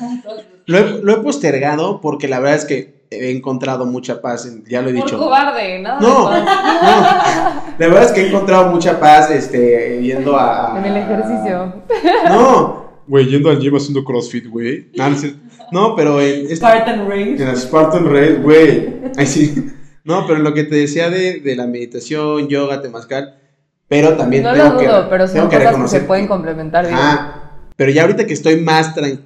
[0.67, 4.81] lo he, lo he postergado porque la verdad es que he encontrado mucha paz, ya
[4.81, 5.17] lo he dicho.
[5.17, 6.45] cobarde, nada No, no.
[7.77, 10.75] La verdad es que he encontrado mucha paz este, yendo a...
[10.77, 11.73] En el ejercicio.
[12.29, 14.89] No, güey, yendo al gym haciendo crossfit, güey.
[14.95, 15.17] No, no.
[15.71, 17.35] No, pero en, este- Spartan Race.
[17.37, 18.93] en la Spartan Race, güey.
[19.17, 19.71] Ahí sí.
[20.03, 23.35] No, pero lo que te decía de, de la meditación, yoga, temazcal,
[23.87, 26.85] pero también No tengo lo que, dudo, pero son tengo cosas que se pueden complementar
[26.85, 26.97] bien.
[26.99, 29.19] Ah, pero ya ahorita que estoy más tran-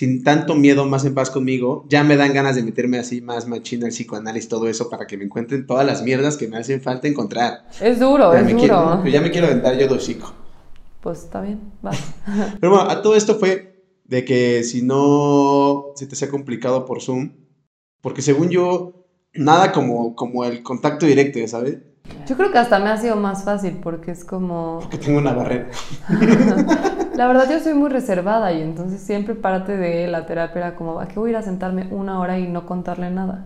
[0.00, 3.46] sin tanto miedo, más en paz conmigo, ya me dan ganas de meterme así más
[3.46, 6.80] machina al psicoanálisis, todo eso, para que me encuentren todas las mierdas que me hacen
[6.80, 7.66] falta encontrar.
[7.82, 8.60] Es duro, Ya es me duro.
[8.62, 10.32] quiero, ya me quiero aventar yo de hocico.
[11.02, 11.90] Pues está bien, va.
[12.60, 17.02] Pero bueno, a todo esto fue de que si no se te hacía complicado por
[17.02, 17.32] Zoom,
[18.00, 21.76] porque según yo, nada como, como el contacto directo, ¿sabes?
[22.26, 24.80] Yo creo que hasta me ha sido más fácil porque es como...
[24.90, 25.68] Que tengo una barrera.
[27.20, 31.00] La verdad yo soy muy reservada y entonces siempre parte de la terapia era como,
[31.00, 33.44] ¿a qué voy a ir a sentarme una hora y no contarle nada?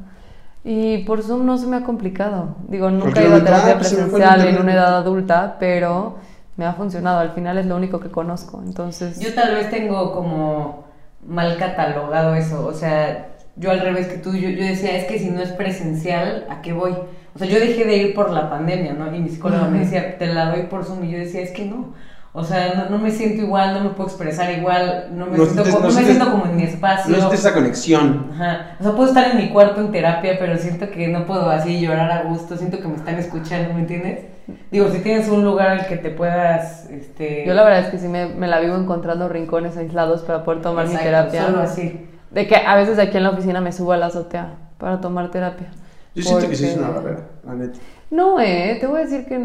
[0.63, 2.55] Y por Zoom no se me ha complicado.
[2.69, 6.19] Digo, nunca he ido a terapia presencial en una edad adulta, pero
[6.57, 7.19] me ha funcionado.
[7.19, 8.63] Al final es lo único que conozco.
[8.65, 10.85] Entonces, Yo tal vez tengo como
[11.27, 15.19] mal catalogado eso, o sea, yo al revés que tú, yo, yo decía, es que
[15.19, 16.93] si no es presencial, ¿a qué voy?
[17.35, 19.13] O sea, yo dejé de ir por la pandemia, ¿no?
[19.13, 21.65] Y mi psicóloga me decía, te la doy por Zoom, y yo decía, es que
[21.65, 21.93] no.
[22.37, 25.45] O sea, no, no me siento igual, no me puedo expresar igual, no me, No
[25.45, 27.17] siento, sientes- co- no no me sientes- siento como en mi espacio.
[27.17, 28.27] No es esa conexión.
[28.35, 28.77] Ajá.
[28.81, 31.81] O sea, puedo estar en mi cuarto en terapia, pero siento que no puedo así
[31.81, 34.25] llorar a gusto, siento que me están escuchando, ¿me entiendes?
[34.73, 37.45] Digo, si tienes un lugar al que te puedas, este...
[37.47, 40.61] yo la verdad es que sí me, me la vivo encontrando rincones aislados para poder
[40.61, 41.47] tomar mi terapia.
[41.47, 42.09] Solo así.
[42.33, 45.31] De que a veces aquí en la oficina me subo a la azotea para tomar
[45.31, 45.69] terapia.
[46.17, 47.79] Yo siento que sí es una barrera, la neta.
[48.11, 49.39] No, eh, te voy a decir que,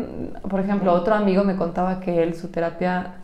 [0.47, 3.15] por ejemplo, otro amigo me contaba que él, su terapia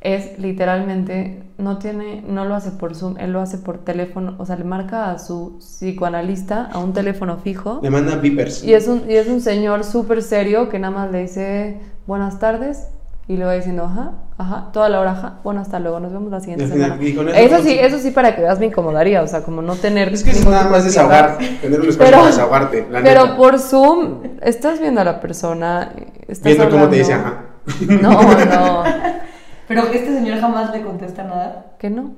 [0.00, 4.46] es literalmente, no tiene, no lo hace por Zoom, él lo hace por teléfono, o
[4.46, 7.80] sea, le marca a su psicoanalista a un teléfono fijo.
[7.82, 8.62] Le manda beepers.
[8.62, 12.38] Y es un, y es un señor súper serio que nada más le dice buenas
[12.38, 12.88] tardes
[13.28, 16.38] y va diciendo ajá, ajá, toda la hora ajá, bueno, hasta luego, nos vemos la
[16.40, 16.96] siguiente semana.
[17.02, 19.62] y con eso, Eso sí, eso sí para que veas me incomodaría, o sea, como
[19.62, 20.12] no tener...
[20.12, 21.60] Es que es nada más de desahogar, feedback.
[21.60, 23.36] tener un espacio Pero- para desahogarte, la Pero neta.
[23.36, 25.92] por Zoom estás viendo a la persona,
[26.28, 27.40] estás Viendo cómo te dice, ajá.
[28.00, 28.84] No, no,
[29.68, 31.72] Pero este señor jamás le contesta nada.
[31.80, 32.12] que no,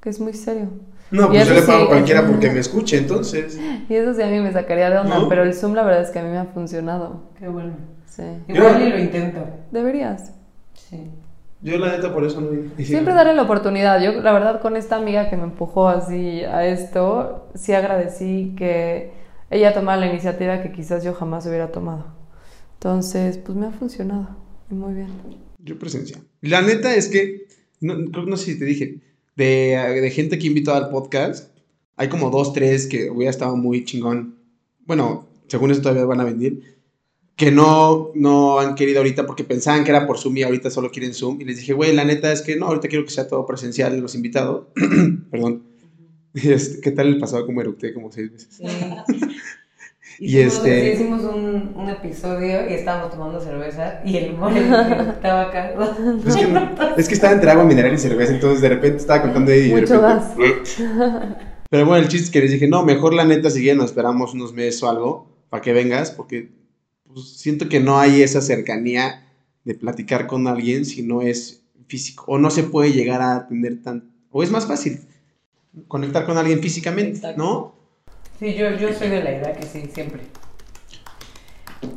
[0.00, 0.68] que es muy serio.
[1.10, 3.58] No, Y pues yo le pago sí, a cualquiera es- porque me escuche, entonces.
[3.88, 5.28] Y eso sí a mí me sacaría de onda, ¿No?
[5.28, 7.22] pero el Zoom la verdad es que a mí me ha funcionado.
[7.40, 7.72] Qué bueno.
[8.14, 8.22] Sí.
[8.48, 9.40] Igual Yo- y lo intento.
[9.70, 10.32] Deberías.
[10.74, 10.98] Sí.
[11.62, 12.84] Yo la neta por eso no dije.
[12.84, 14.02] Siempre darle la oportunidad.
[14.02, 19.12] Yo, la verdad, con esta amiga que me empujó así a esto, sí agradecí que
[19.48, 22.06] ella tomara la iniciativa que quizás yo jamás hubiera tomado.
[22.74, 24.28] Entonces, pues me ha funcionado.
[24.70, 25.08] Y muy bien.
[25.58, 26.20] Yo presencial.
[26.40, 27.46] La neta es que,
[27.80, 28.98] no, creo que no sé si te dije,
[29.36, 31.56] de, de gente que he invitado al podcast,
[31.96, 34.34] hay como dos, tres que hubiera estado muy chingón.
[34.84, 36.76] Bueno, según eso todavía van a venir.
[37.36, 40.90] Que no, no han querido ahorita porque pensaban que era por Zoom y ahorita solo
[40.90, 41.40] quieren Zoom.
[41.40, 43.98] Y les dije, güey, la neta es que no, ahorita quiero que sea todo presencial
[44.00, 44.66] los invitados.
[45.30, 45.62] Perdón.
[46.34, 48.48] Y este, ¿Qué tal el pasado como eructé como seis veces?
[48.58, 48.64] Sí.
[50.18, 55.42] Y Hicimos, este- hicimos un, un episodio y estábamos tomando cerveza y el mole estaba
[55.48, 55.72] acá.
[56.26, 56.46] Es que,
[56.98, 59.68] es que estaba entre agua mineral y cerveza, entonces de repente estaba contando ahí y
[59.70, 60.62] de Mucho repente-
[61.70, 63.86] Pero bueno, el chiste es que les dije, no, mejor la neta, si ya nos
[63.86, 66.50] esperamos unos meses o algo para que vengas, porque
[67.12, 69.26] pues, siento que no hay esa cercanía
[69.64, 73.82] de platicar con alguien si no es físico, o no se puede llegar a tener
[73.82, 75.00] tan, o es más fácil
[75.88, 77.34] conectar con alguien físicamente.
[77.36, 77.74] ¿no?
[78.40, 80.22] Sí, yo, yo soy de la idea que sí, siempre.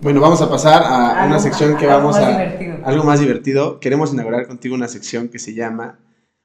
[0.01, 2.30] Bueno, vamos a pasar a Algo- una sección que algo vamos más a...
[2.32, 2.78] divertido.
[2.84, 3.80] Algo más divertido.
[3.80, 5.99] Queremos inaugurar contigo una sección que se llama...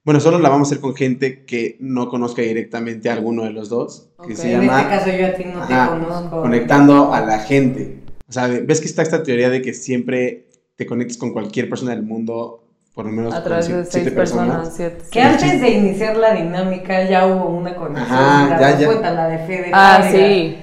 [0.04, 3.50] Bueno, solo la vamos a hacer con gente que no conozca directamente a alguno de
[3.50, 4.10] los dos.
[4.26, 4.80] Que se En llama...
[4.82, 6.42] este caso yo a ti no te conozco.
[6.42, 8.00] conectando a la gente.
[8.30, 11.90] O sea, ves que está esta teoría de que siempre te conectes con cualquier persona
[11.90, 12.62] del mundo,
[12.94, 14.98] por lo menos A con través de siete- seis siete personas, siete.
[15.10, 18.06] Que antes de iniciar la dinámica ya hubo una conexión.
[18.18, 18.86] Ajá, ¿te ya, ya.
[18.86, 19.10] cuenta?
[19.12, 19.70] La de Fede.
[19.74, 20.56] Ah, sí.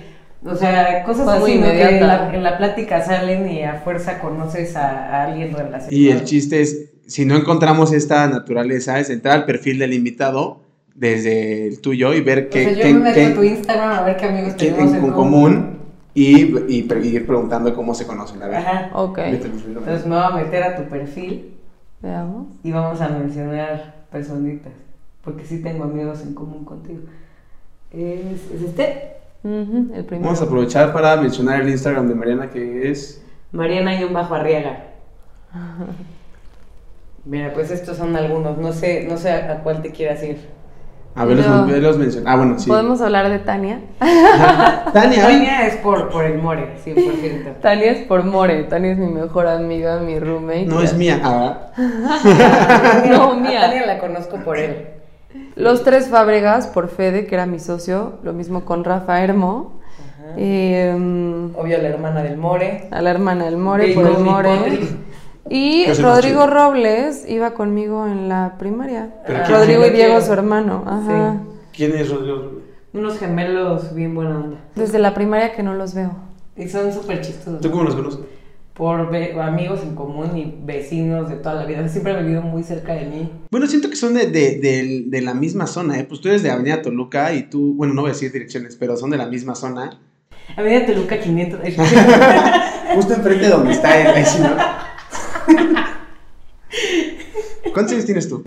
[0.46, 1.66] O sea, cosas muy así, ¿no?
[1.68, 5.88] Que en la, en la plática salen y a fuerza conoces a, a alguien relacionado.
[5.92, 10.62] Y el chiste es, si no encontramos esta naturaleza, es entrar al perfil del invitado
[10.96, 13.44] desde el tuyo y ver O qué, sea, yo qué- me meto qué- a tu
[13.44, 15.77] Instagram a ver qué amigos qué tenemos en común
[16.20, 18.42] y, y pre- ir preguntando cómo se conocen.
[18.42, 18.58] A ver.
[18.58, 18.90] Ajá.
[18.94, 19.20] Ok.
[19.20, 21.54] Entonces me voy a meter a tu perfil
[22.02, 22.48] Veamos.
[22.64, 24.74] y vamos a mencionar personitas.
[25.24, 27.02] Porque sí tengo amigos en común contigo.
[27.92, 29.14] Es, es este.
[29.44, 30.26] Ujú, el primero.
[30.26, 33.22] Vamos a aprovechar para mencionar el Instagram de Mariana que es...
[33.52, 34.86] Mariana-Arriaga.
[37.26, 38.58] Mira, pues estos son algunos.
[38.58, 40.38] No sé, no sé a cuál te quieras ir.
[41.18, 41.66] A ver, No.
[41.66, 42.34] los, los mencionar.
[42.34, 42.70] Ah, bueno, sí.
[42.70, 43.80] Podemos hablar de Tania.
[44.00, 45.24] Tania.
[45.24, 47.56] Tania es por, por el more, 100%.
[47.62, 48.64] Tania es por More.
[48.66, 50.66] Tania es mi mejor amiga, mi roommate.
[50.68, 51.20] No es mía.
[51.24, 51.72] Ah,
[53.10, 53.62] No, A mía.
[53.62, 54.88] Tania la conozco por él.
[55.56, 58.20] Los tres Fábregas por Fede, que era mi socio.
[58.24, 59.80] Lo mismo con Rafa Hermo.
[60.36, 62.90] Eh, mm, Obvio, la hermana del more.
[62.92, 64.50] a la hermana del More por el More.
[65.50, 66.48] Y el Rodrigo.
[66.48, 69.10] Robles iba conmigo en la primaria.
[69.28, 70.84] Ah, ¿quién- Rodrigo y Diego, su hermano.
[70.88, 71.38] Ajá.
[71.76, 72.62] ¿Quién es Rodrigo?
[72.94, 74.58] Unos gemelos bien buena onda.
[74.76, 76.12] Desde la primaria que no los veo.
[76.56, 77.62] Y son súper chistosos.
[77.62, 78.20] ¿Tú cómo los conoces?
[78.74, 79.00] Por
[79.42, 81.88] amigos en común y vecinos de toda la vida.
[81.88, 83.32] Siempre han vivido muy cerca de mí.
[83.52, 86.04] Bueno, siento que son de, de, de- de la misma zona, ¿eh?
[86.04, 88.96] Pues tú eres de Avenida Toluca y tú, bueno, no voy a decir direcciones, pero
[88.98, 90.00] son de la misma zona.
[90.56, 91.60] Avenida Toluca 500.
[92.96, 94.08] Justo enfrente de donde está él.
[94.16, 94.50] ahí sí, ¿no?
[97.74, 98.44] ¿Cuántos años tienes tú?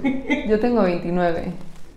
[0.49, 1.53] Yo tengo 29.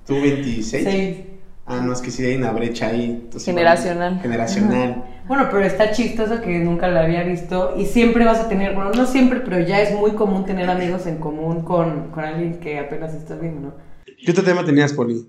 [0.07, 0.83] ¿Tú 26?
[0.83, 1.17] Seis.
[1.65, 3.05] Ah, no, es que sí hay una brecha ahí.
[3.05, 4.09] entonces, Generacional.
[4.15, 5.03] bueno, generacional.
[5.27, 8.91] Bueno, pero está chistoso que nunca la había visto y siempre vas a tener, bueno,
[8.91, 12.79] no siempre, pero ya es muy común tener amigos en común con, con alguien que
[12.79, 13.73] apenas estás viendo, ¿no?
[14.05, 15.25] ¿Qué otro tema tenías, Poli?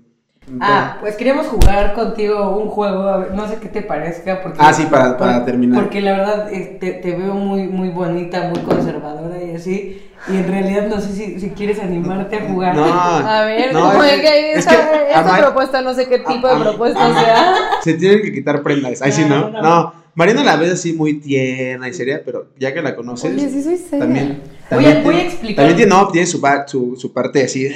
[0.61, 4.59] Ah, pues queríamos jugar contigo un juego, a ver, no sé qué te parezca, porque...
[4.61, 5.81] Ah, sí, para- para por- terminar.
[5.81, 10.37] Porque la verdad eh, te, te veo muy, muy bonita, muy conservadora y así, y
[10.37, 12.75] en realidad no sé si, si quieres animarte a jugar.
[12.75, 12.83] No,
[13.27, 16.19] A ver, no, ¿cómo es que- que es esa, que esa propuesta, no sé qué
[16.19, 17.53] tipo a- de propuesta a- sea?
[17.81, 19.01] Se tienen que quitar prendas.
[19.01, 19.39] Ahí sí, ¿no?
[19.39, 20.04] No, no, No, no.
[20.15, 23.31] Mariana la ves así muy tierna y seria, pero ya que la conoces.
[23.33, 23.99] Oye, sí soy seria.
[23.99, 24.41] También.
[24.45, 25.55] Voy a- también voy a tiene- explicar.
[25.65, 27.75] También tiene, no, tiene su, su, su parte así, eh,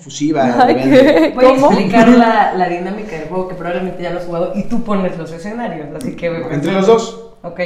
[0.00, 0.64] fusiva.
[0.66, 1.66] Voy a ¿Cómo?
[1.72, 5.18] explicar la, la dinámica del juego que probablemente ya lo has jugado y tú pones
[5.18, 6.26] los escenarios, así que...
[6.28, 7.32] Entre los dos.
[7.42, 7.60] Ok.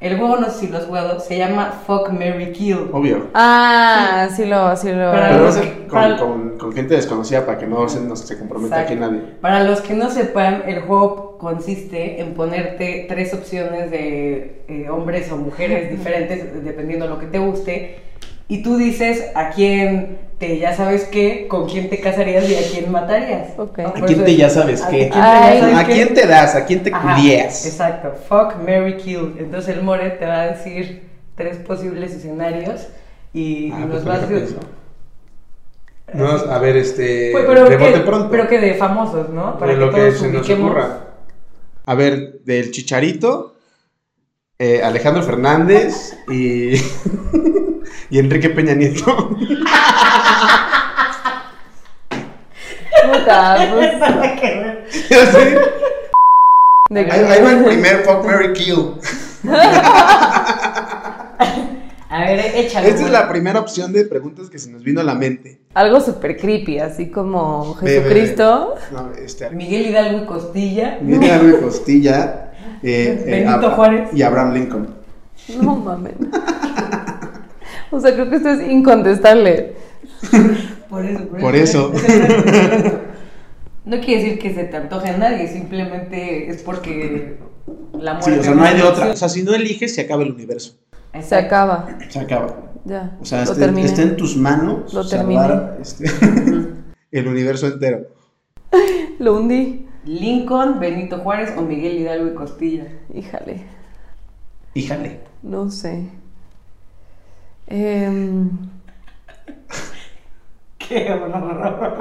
[0.00, 2.88] El juego, no sé si lo has jugado, se llama Fuck Mary Kill.
[2.90, 3.26] Obvio.
[3.34, 5.10] Ah, sí lo, sí lo.
[5.10, 8.00] Para Pero los no sé, para- con, con- con gente desconocida para que no se,
[8.00, 9.14] no se comprometa aquí Exacto.
[9.14, 9.28] nadie.
[9.42, 15.30] Para los que no sepan, el juego consiste en ponerte tres opciones de eh, hombres
[15.32, 17.98] o mujeres diferentes, dependiendo de lo que te guste,
[18.50, 22.62] y tú dices a quién te ya sabes qué, con quién te casarías y a
[22.70, 23.56] quién matarías.
[23.56, 23.70] ¿No?
[23.86, 24.96] ¿A quién te ya sabes ¿a qué?
[25.08, 25.54] quién te Ay.
[25.54, 25.92] ya sabes ¿A qué?
[25.92, 26.54] quién te das?
[26.54, 27.66] ¿A quién te Ajá, culias?
[27.66, 29.36] Exacto, fuck, Mary Kill.
[29.38, 31.02] Entonces el More te va a decir
[31.36, 32.88] tres posibles escenarios
[33.32, 34.60] y, Ah, y pues nos vas pensar.
[36.12, 37.30] No, a ver, este.
[37.32, 38.30] Pues, pero, de que, pronto.
[38.30, 39.52] pero que de famosos, ¿no?
[39.64, 41.04] de lo que todos se nos ocurra.
[41.86, 43.54] A ver, del Chicharito,
[44.60, 46.74] eh, Alejandro Fernández y.
[48.10, 49.30] y Enrique Peña Nieto.
[53.12, 53.92] Puta, pues,
[56.90, 58.94] de que- Ahí, ahí va el primer Fuck Mary Kill.
[62.12, 62.88] A ver, échale.
[62.88, 65.60] Esta es la primera opción de preguntas que se nos vino a la mente.
[65.74, 68.02] Algo súper creepy, así como Ve, ve, ve.
[68.02, 68.74] Jesucristo.
[68.90, 70.98] No, este, Miguel Hidalgo y Costilla.
[71.00, 72.49] Miguel Ángel Costilla.
[72.82, 74.08] Eh, eh, Benito Ab- Juárez.
[74.12, 74.88] Y Abraham Lincoln.
[75.62, 76.14] No mames.
[77.90, 79.72] O sea, creo que esto es incontestable.
[80.88, 81.26] Por eso.
[81.28, 81.92] Por eso.
[83.82, 87.38] No quiere decir que se te antoje a nadie, simplemente es porque
[87.98, 88.34] la muerte.
[88.34, 89.08] Sí, o sea, no hay de otra.
[89.10, 90.76] O sea, si no eliges, se acaba el universo.
[91.20, 91.88] Se acaba.
[92.08, 92.56] Se acaba.
[92.84, 93.16] Ya.
[93.20, 96.04] O sea, este- está en tus manos Lo salvar este,
[97.10, 98.02] el universo entero.
[99.18, 99.86] Lo hundí.
[100.04, 102.86] Lincoln, Benito Juárez o Miguel Hidalgo y Costilla.
[103.14, 103.62] Híjale.
[104.74, 105.20] Híjale.
[105.42, 106.06] No sé.
[107.66, 108.48] Em,
[110.78, 111.94] Qué horror.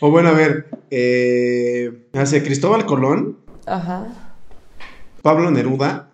[0.00, 4.06] O bueno, a ver, eh, hace Cristóbal Colón, ajá.
[5.22, 6.08] Pablo Neruda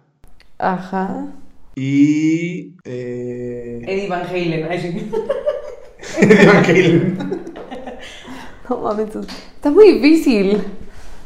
[0.58, 1.28] Ajá.
[1.74, 4.68] y eh, Eddie Van Halen.
[6.20, 7.44] Eddie Van Halen.
[8.68, 9.08] No mames,
[9.54, 10.62] está muy difícil.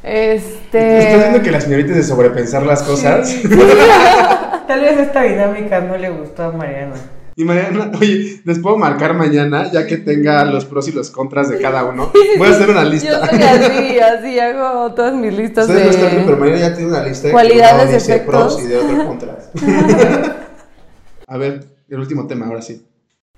[0.03, 0.99] Este.
[0.99, 3.35] ¿Estás viendo que la señorita de sobrepensar las cosas?
[4.69, 6.95] Tal vez esta dinámica no le gustó a Mariana.
[7.35, 11.49] Y Mariana, oye, les puedo marcar mañana, ya que tenga los pros y los contras
[11.49, 12.13] de cada uno.
[12.37, 13.27] Voy a hacer una Yo lista.
[13.27, 16.11] soy así, así hago todas mis listas Ustedes no están de.
[16.11, 18.55] viendo, pero Mariana ya tiene una lista de Cualidades, defectos.
[18.55, 19.51] pros y de otros contras.
[21.27, 22.85] a ver, el último tema, ahora sí.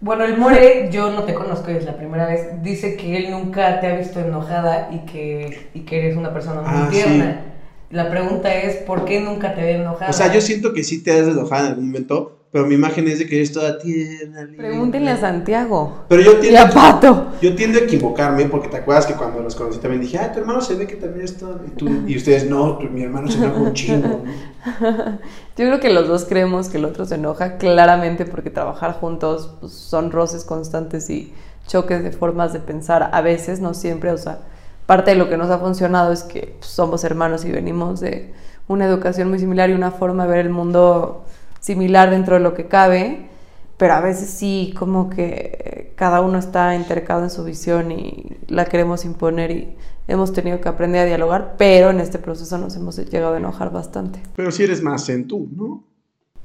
[0.05, 2.63] Bueno, el More, yo no te conozco, es la primera vez.
[2.63, 6.61] Dice que él nunca te ha visto enojada y que, y que eres una persona
[6.61, 7.41] muy Ah, tierna.
[7.89, 10.11] La pregunta es, ¿por qué nunca te ve enojada?
[10.11, 12.77] O sea, yo siento que sí te has de enojar en algún momento, pero mi
[12.77, 14.47] imagen es de que eres toda tierna.
[14.57, 16.05] Pregúntenle a Santiago.
[16.09, 17.27] Pero yo Y tiendo, a Pato.
[17.43, 20.39] yo tiendo a equivocarme porque te acuerdas que cuando los conocí también dije, ah, tu
[20.39, 21.47] hermano se ve que también está.
[21.67, 24.07] Y, tú- y ustedes, no, tu- mi hermano se enoja un chingo.
[24.25, 24.25] ¿no?
[25.57, 29.57] Yo creo que los dos creemos que el otro se enoja claramente porque trabajar juntos
[29.61, 31.35] pues, son roces constantes y
[31.67, 34.39] choques de formas de pensar a veces, no siempre, o sea,
[34.87, 38.33] parte de lo que nos ha funcionado es que pues, somos hermanos y venimos de
[38.69, 41.25] una educación muy similar y una forma de ver el mundo
[41.65, 43.29] similar dentro de lo que cabe,
[43.77, 48.67] pero a veces sí como que cada uno está intercado en su visión y la
[48.67, 49.77] queremos imponer y
[50.09, 53.71] hemos tenido que aprender a dialogar, pero en este proceso nos hemos llegado a enojar
[53.73, 54.21] bastante.
[54.37, 55.85] Pero si eres más en tú, ¿no?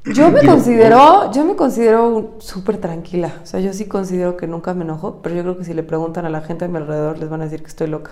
[0.06, 3.40] Yo me Digo, considero, yo me considero súper tranquila.
[3.44, 5.84] O sea, yo sí considero que nunca me enojo, pero yo creo que si le
[5.84, 8.12] preguntan a la gente a mi alrededor les van a decir que estoy loca.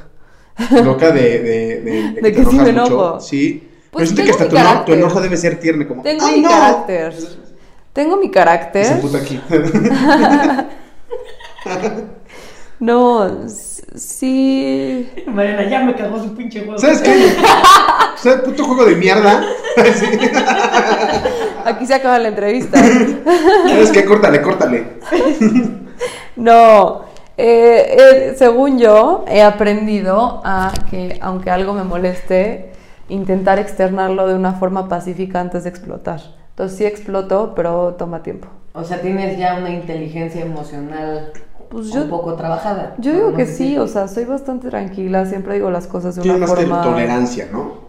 [0.80, 2.72] Loca de, de, de, De que te sí me mucho.
[2.72, 3.20] enojo.
[3.20, 3.70] Sí.
[3.98, 4.98] Pues pero siento que tengo hasta mi tu, tu carácter.
[4.98, 6.02] enojo debe ser tierno, como.
[6.04, 6.50] Tengo ¡Ay, mi no!
[6.50, 7.14] carácter.
[7.93, 9.02] Tengo mi Y Se carácter.
[9.02, 9.41] puta aquí.
[12.80, 13.48] No,
[13.95, 15.10] sí.
[15.26, 16.78] Mariana, ya me cagó su pinche huevo.
[16.78, 17.36] ¿Sabes qué?
[18.18, 19.41] ¿Sabes puto juego de mierda?
[19.78, 20.06] Sí.
[21.66, 22.80] Aquí se acaba la entrevista.
[22.80, 24.06] ¿Sabes qué?
[24.06, 24.98] Córtale, córtale.
[26.36, 27.04] No,
[27.38, 32.72] eh, eh, según yo, he aprendido a que aunque algo me moleste,
[33.10, 36.22] intentar externarlo de una forma pacífica antes de explotar.
[36.49, 38.47] Entonces sí exploto, pero toma tiempo.
[38.74, 41.32] O sea, tienes ya una inteligencia emocional
[41.70, 42.95] Pues un poco trabajada.
[42.97, 43.38] yo digo ¿no?
[43.38, 46.82] que No sí, o sea, soy bastante tranquila, siempre digo las cosas de una forma...
[46.82, 47.88] tolerancia, ¿no?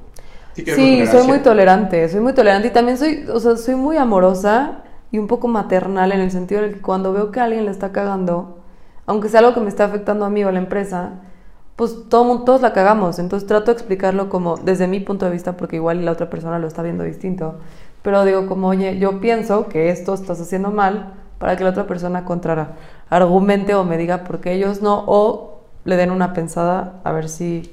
[0.54, 4.82] Sí, soy muy tolerante, soy muy tolerante y también soy, o sea, soy muy amorosa
[5.12, 7.92] y un poco maternal en el sentido de que cuando veo que alguien le está
[7.92, 8.58] cagando,
[9.06, 11.12] aunque sea algo que me está afectando a mí o a la empresa,
[11.78, 13.20] pues todo, todos la cagamos.
[13.20, 16.58] Entonces trato de explicarlo como desde mi punto de vista, porque igual la otra persona
[16.58, 17.54] lo está viendo distinto.
[18.02, 21.86] Pero digo como, oye, yo pienso que esto estás haciendo mal para que la otra
[21.86, 22.72] persona contra
[23.10, 27.28] argumente o me diga por qué ellos no, o le den una pensada a ver
[27.28, 27.72] si,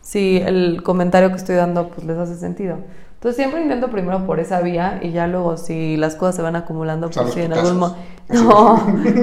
[0.00, 2.76] si el comentario que estoy dando pues les hace sentido.
[3.14, 6.54] Entonces siempre intento primero por esa vía y ya luego si las cosas se van
[6.54, 7.98] acumulando, pues sí, en algún momento...
[8.28, 8.76] No,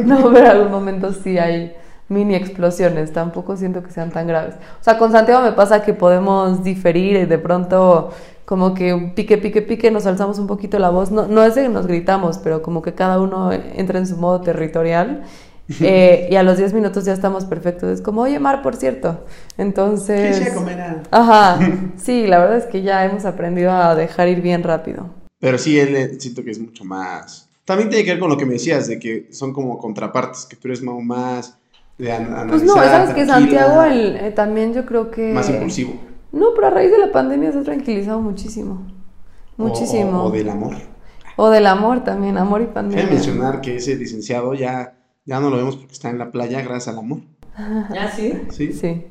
[0.03, 1.73] no, pero en algún momento sí hay
[2.09, 4.55] mini explosiones, tampoco siento que sean tan graves.
[4.79, 8.11] O sea, con Santiago me pasa que podemos diferir y de pronto
[8.45, 11.11] como que un pique, pique, pique, nos alzamos un poquito la voz.
[11.11, 14.15] No, no es de que nos gritamos, pero como que cada uno entra en su
[14.15, 15.23] modo territorial.
[15.81, 17.89] eh, y a los 10 minutos ya estamos perfectos.
[17.89, 19.25] Es como, oye, Mar, por cierto.
[19.57, 20.37] Entonces...
[20.37, 21.01] Sí, sí, a comer algo.
[21.11, 21.59] Ajá,
[21.97, 25.09] sí, la verdad es que ya hemos aprendido a dejar ir bien rápido.
[25.39, 27.49] Pero sí, él eh, siento que es mucho más.
[27.65, 30.55] También tiene que ver con lo que me decías, de que son como contrapartes, que
[30.55, 31.57] tú eres más
[31.97, 32.49] de an- analizar.
[32.49, 35.33] Pues no, sabes que Santiago el, eh, también yo creo que...
[35.33, 35.99] Más impulsivo.
[36.31, 38.85] No, pero a raíz de la pandemia se ha tranquilizado muchísimo.
[39.57, 40.23] Muchísimo.
[40.23, 40.75] O, o del amor.
[41.35, 43.05] O del amor también, amor y pandemia.
[43.07, 46.89] mencionar que ese licenciado ya, ya no lo vemos porque está en la playa gracias
[46.89, 47.19] al amor.
[47.55, 48.33] ¿Ah, sí?
[48.49, 48.73] ¿sí?
[48.73, 49.03] Sí.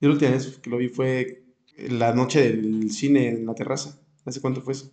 [0.00, 1.44] Yo la última vez que lo vi fue
[1.88, 3.98] la noche del cine en la terraza.
[4.24, 4.90] ¿Hace cuánto fue eso?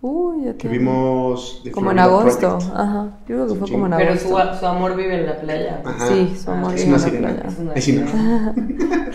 [0.00, 1.60] Uy, ya Que vimos...
[1.64, 2.58] The Como en agosto.
[2.58, 2.72] Project.
[2.76, 3.18] Ajá.
[3.26, 4.52] Yo creo que fue como en Pero agosto.
[4.54, 5.82] su, su amor vive en la playa.
[5.84, 6.06] Ajá.
[6.06, 7.48] Sí, su amor Es vive una en la playa.
[7.48, 8.54] Es una sirena.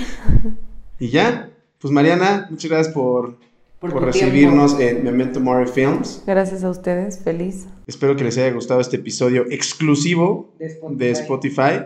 [0.99, 3.37] Y ya, pues Mariana, muchas gracias por,
[3.79, 6.23] Por recibirnos en Memento Mori Films.
[6.25, 7.67] Gracias a ustedes, feliz.
[7.87, 10.97] Espero que les haya gustado este episodio exclusivo De Spotify.
[10.97, 11.85] de Spotify.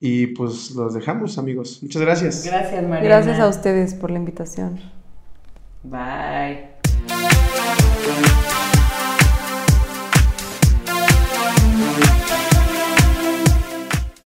[0.00, 1.78] Y pues los dejamos, amigos.
[1.82, 2.44] Muchas gracias.
[2.44, 3.00] Gracias, Mariana.
[3.02, 4.80] Gracias a ustedes por la invitación.
[5.82, 6.69] Bye.
[8.02, 8.40] Thank